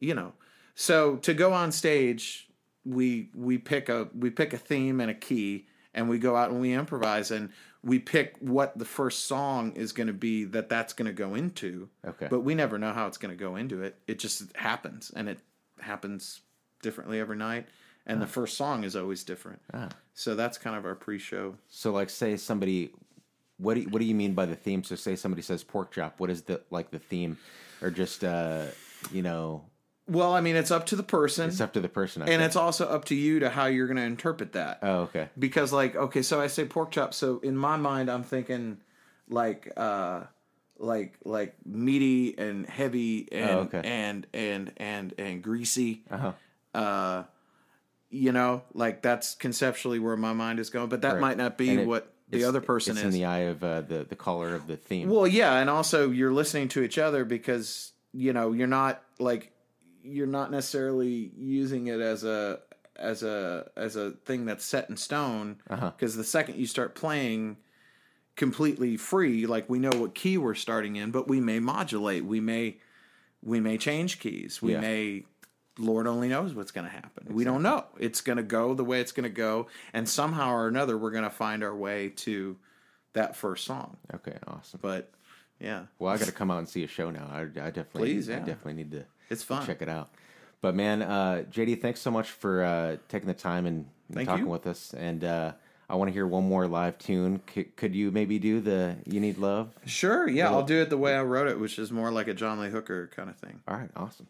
you 0.00 0.14
know, 0.14 0.32
so 0.74 1.16
to 1.18 1.32
go 1.32 1.52
on 1.52 1.70
stage, 1.70 2.48
we 2.84 3.30
we 3.34 3.56
pick 3.58 3.88
a 3.88 4.08
we 4.18 4.28
pick 4.30 4.52
a 4.52 4.58
theme 4.58 5.00
and 5.00 5.10
a 5.10 5.14
key, 5.14 5.68
and 5.94 6.08
we 6.08 6.18
go 6.18 6.34
out 6.36 6.50
and 6.50 6.60
we 6.60 6.72
improvise, 6.72 7.30
and 7.30 7.50
we 7.84 7.98
pick 8.00 8.34
what 8.40 8.76
the 8.76 8.84
first 8.84 9.26
song 9.26 9.72
is 9.76 9.92
going 9.92 10.08
to 10.08 10.12
be 10.12 10.44
that 10.44 10.68
that's 10.68 10.92
going 10.92 11.06
to 11.06 11.12
go 11.12 11.34
into. 11.34 11.88
Okay. 12.04 12.26
But 12.28 12.40
we 12.40 12.54
never 12.56 12.76
know 12.78 12.92
how 12.92 13.06
it's 13.06 13.16
going 13.18 13.32
to 13.34 13.40
go 13.42 13.54
into 13.56 13.82
it. 13.82 13.96
It 14.08 14.18
just 14.18 14.54
happens, 14.56 15.12
and 15.14 15.28
it 15.28 15.38
happens 15.80 16.40
differently 16.82 17.20
every 17.20 17.36
night. 17.36 17.66
And 18.06 18.20
the 18.20 18.26
first 18.26 18.58
song 18.58 18.84
is 18.84 18.94
always 18.96 19.24
different. 19.24 19.62
Ah. 19.72 19.88
So 20.12 20.34
that's 20.34 20.58
kind 20.58 20.76
of 20.76 20.84
our 20.84 20.94
pre-show. 20.94 21.56
So, 21.68 21.90
like, 21.90 22.10
say 22.10 22.36
somebody, 22.36 22.90
what 23.56 23.74
do 23.74 23.80
you, 23.80 23.88
what 23.88 23.98
do 24.00 24.04
you 24.04 24.14
mean 24.14 24.34
by 24.34 24.44
the 24.44 24.54
theme? 24.54 24.84
So, 24.84 24.94
say 24.94 25.16
somebody 25.16 25.40
says 25.40 25.64
pork 25.64 25.90
chop. 25.92 26.20
What 26.20 26.28
is 26.28 26.42
the 26.42 26.60
like 26.70 26.90
the 26.90 26.98
theme, 26.98 27.38
or 27.80 27.90
just 27.90 28.22
uh, 28.22 28.66
you 29.10 29.22
know, 29.22 29.64
Well, 30.06 30.34
I 30.34 30.42
mean, 30.42 30.54
it's 30.54 30.70
up 30.70 30.84
to 30.86 30.96
the 30.96 31.02
person, 31.02 31.48
it's 31.48 31.62
up 31.62 31.72
to 31.72 31.80
the 31.80 31.88
person. 31.88 32.20
I 32.20 32.26
and 32.26 32.32
think. 32.34 32.42
it's 32.42 32.56
also 32.56 32.86
up 32.86 33.06
to 33.06 33.14
you 33.14 33.38
to 33.40 33.48
how 33.48 33.66
you're 33.66 33.86
going 33.86 33.96
to 33.96 34.02
interpret 34.02 34.52
that. 34.52 34.80
oh, 34.82 34.98
okay, 35.04 35.30
because 35.38 35.72
like 35.72 35.96
okay 35.96 36.20
so 36.20 36.42
i 36.42 36.46
say 36.46 36.66
pork 36.66 36.90
chop 36.90 37.14
so 37.14 37.38
in 37.38 37.56
my 37.56 37.76
mind 37.78 38.10
i'm 38.10 38.22
thinking 38.22 38.76
like 39.30 39.72
uh 39.78 40.24
like 40.78 41.14
like 41.24 41.54
meaty 41.64 42.36
and 42.38 42.66
heavy 42.68 43.28
and 43.32 43.50
Oh, 43.50 43.58
okay. 43.60 43.80
and 43.84 44.26
and 44.34 44.72
and 44.76 45.14
and 45.18 45.42
greasy 45.42 46.02
uh-huh. 46.10 46.32
uh 46.74 47.22
you 48.10 48.32
know 48.32 48.62
like 48.74 49.00
that's 49.02 49.34
conceptually 49.34 49.98
where 49.98 50.16
my 50.16 50.32
mind 50.32 50.58
is 50.58 50.70
going 50.70 50.88
but 50.88 51.02
that 51.02 51.14
Right. 51.14 51.20
might 51.20 51.36
not 51.36 51.56
be 51.58 51.70
it- 51.70 51.86
what 51.86 52.10
the 52.30 52.44
other 52.44 52.60
person 52.60 52.92
it's 52.96 53.00
is 53.00 53.04
in 53.14 53.20
the 53.20 53.24
eye 53.26 53.40
of 53.50 53.62
uh, 53.62 53.82
the 53.82 54.04
the 54.08 54.16
caller 54.16 54.54
of 54.56 54.66
the 54.66 54.76
theme. 54.76 55.08
well, 55.08 55.26
yeah, 55.26 55.58
and 55.58 55.70
also 55.70 56.10
you're 56.10 56.32
listening 56.32 56.68
to 56.68 56.82
each 56.82 56.98
other 56.98 57.24
because 57.24 57.92
you 58.12 58.32
know 58.32 58.50
you're 58.52 58.66
not 58.66 59.02
like 59.20 59.52
you're 60.02 60.26
not 60.26 60.50
necessarily 60.50 61.30
using 61.36 61.86
it 61.86 62.00
as 62.00 62.24
a 62.24 62.58
as 62.96 63.22
a 63.22 63.70
as 63.76 63.94
a 63.94 64.12
thing 64.24 64.46
that's 64.46 64.64
set 64.64 64.88
in 64.90 64.96
stone 64.96 65.56
Uh-huh. 65.70 65.92
because 65.96 66.16
the 66.16 66.24
second 66.24 66.56
you 66.56 66.66
start 66.66 66.94
playing 66.96 67.56
completely 68.36 68.96
free 68.96 69.46
like 69.46 69.68
we 69.68 69.78
know 69.78 69.90
what 69.90 70.14
key 70.14 70.36
we're 70.38 70.54
starting 70.54 70.96
in 70.96 71.10
but 71.10 71.28
we 71.28 71.40
may 71.40 71.60
modulate 71.60 72.24
we 72.24 72.40
may 72.40 72.76
we 73.42 73.60
may 73.60 73.78
change 73.78 74.18
keys 74.18 74.60
we 74.60 74.72
Yeah. 74.72 74.80
may 74.80 75.24
lord 75.78 76.06
only 76.06 76.28
knows 76.28 76.52
what's 76.54 76.70
going 76.72 76.86
to 76.86 76.92
happen 76.92 77.26
we 77.34 77.44
don't 77.44 77.62
know 77.62 77.84
it's 77.98 78.20
going 78.20 78.36
to 78.36 78.42
go 78.42 78.74
the 78.74 78.84
way 78.84 79.00
it's 79.00 79.12
going 79.12 79.24
to 79.24 79.28
go 79.34 79.68
and 79.92 80.08
somehow 80.08 80.52
or 80.52 80.66
another 80.68 80.98
we're 80.98 81.10
going 81.12 81.24
to 81.24 81.30
find 81.30 81.62
our 81.62 81.74
way 81.74 82.08
to 82.10 82.56
that 83.12 83.36
first 83.36 83.64
song 83.64 83.96
okay, 84.14 84.36
awesome. 84.48 84.80
but 84.82 85.10
yeah, 85.60 85.84
Well, 86.00 86.12
I 86.12 86.18
got 86.18 86.26
to 86.26 86.32
come 86.32 86.50
out 86.50 86.58
and 86.58 86.68
see 86.68 86.82
a 86.82 86.88
show 86.88 87.10
now. 87.10 87.28
I, 87.32 87.42
I 87.42 87.46
definitely, 87.70 88.00
Please, 88.14 88.28
I 88.28 88.40
definitely 88.40 88.74
need 88.74 88.90
to 88.90 89.04
it's 89.30 89.44
fun. 89.44 89.64
check 89.64 89.80
it 89.82 89.88
out. 89.88 90.10
But 90.60 90.74
man, 90.74 91.00
uh, 91.00 91.44
JD, 91.48 91.80
thanks 91.80 92.00
so 92.00 92.10
much 92.10 92.28
for 92.32 92.64
uh, 92.64 92.96
taking 93.08 93.28
the 93.28 93.34
time 93.34 93.64
and, 93.64 93.86
talking 94.26 94.44
you. 94.46 94.50
with 94.50 94.66
us. 94.66 94.92
And 94.94 95.22
uh, 95.22 95.52
I 95.88 95.96
want 95.96 96.08
to 96.08 96.12
hear 96.12 96.26
one 96.26 96.48
more 96.48 96.66
live 96.66 96.98
tune. 96.98 97.40
C- 97.52 97.64
could 97.64 97.94
you 97.94 98.10
maybe 98.10 98.38
do 98.38 98.60
the 98.60 98.96
"You 99.06 99.20
Need 99.20 99.38
Love"? 99.38 99.74
Sure, 99.86 100.28
yeah, 100.28 100.50
I'll 100.50 100.62
do 100.62 100.80
it 100.80 100.90
the 100.90 100.96
way 100.98 101.14
I 101.14 101.22
wrote 101.22 101.46
it, 101.48 101.60
which 101.60 101.78
is 101.78 101.92
more 101.92 102.10
like 102.10 102.28
a 102.28 102.34
John 102.34 102.58
Lee 102.60 102.70
Hooker 102.70 103.08
kind 103.14 103.28
of 103.28 103.36
thing. 103.36 103.60
All 103.68 103.76
right, 103.76 103.90
awesome. 103.96 104.28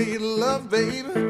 need 0.00 0.20
love, 0.20 0.70
baby. 0.70 1.29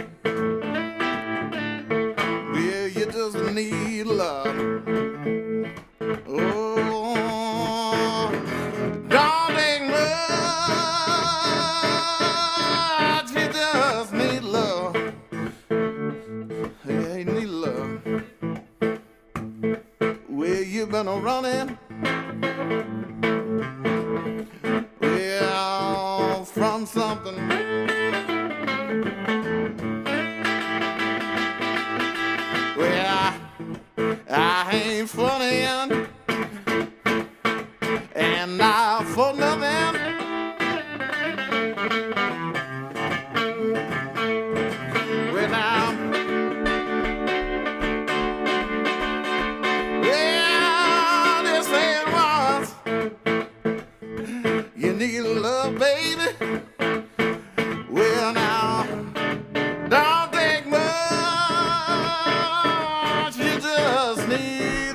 you. 64.61 64.90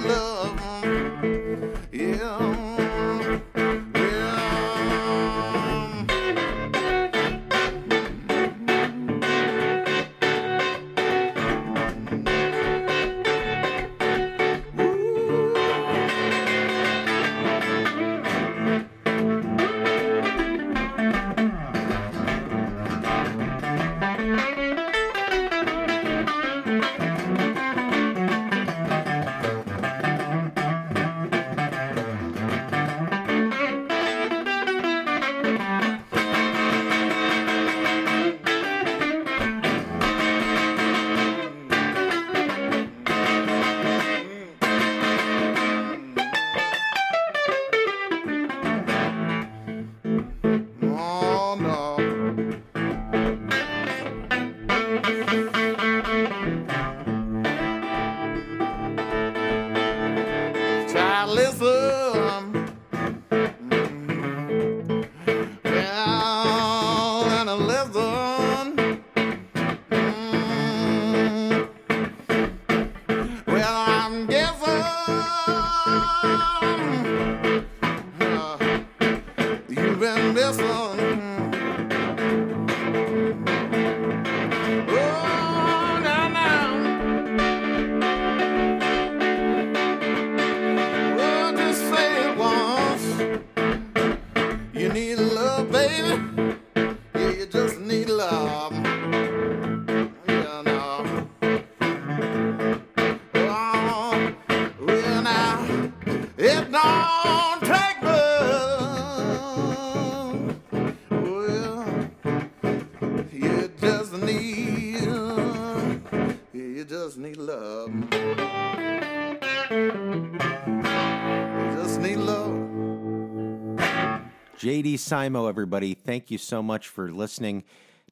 Simo, 125.05 125.47
everybody. 125.47 125.93
Thank 125.93 126.31
you 126.31 126.39
so 126.39 126.63
much 126.63 126.87
for 126.87 127.11
listening. 127.11 127.63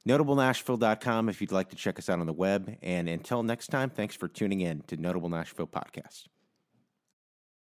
NotableNashville.com 0.08 1.28
if 1.28 1.42
you'd 1.42 1.52
like 1.52 1.70
to 1.70 1.76
check 1.76 1.98
us 1.98 2.08
out 2.08 2.20
on 2.20 2.28
the 2.28 2.34
web. 2.34 2.78
And 2.84 3.10
until 3.10 3.42
next 3.42 3.68
time, 3.68 3.90
thanks 3.90 4.16
for 4.16 4.28
tuning 4.28 4.62
in 4.62 4.82
to 4.88 4.98
Notable 4.98 5.30
Nashville 5.30 5.68
Podcast. 5.68 6.28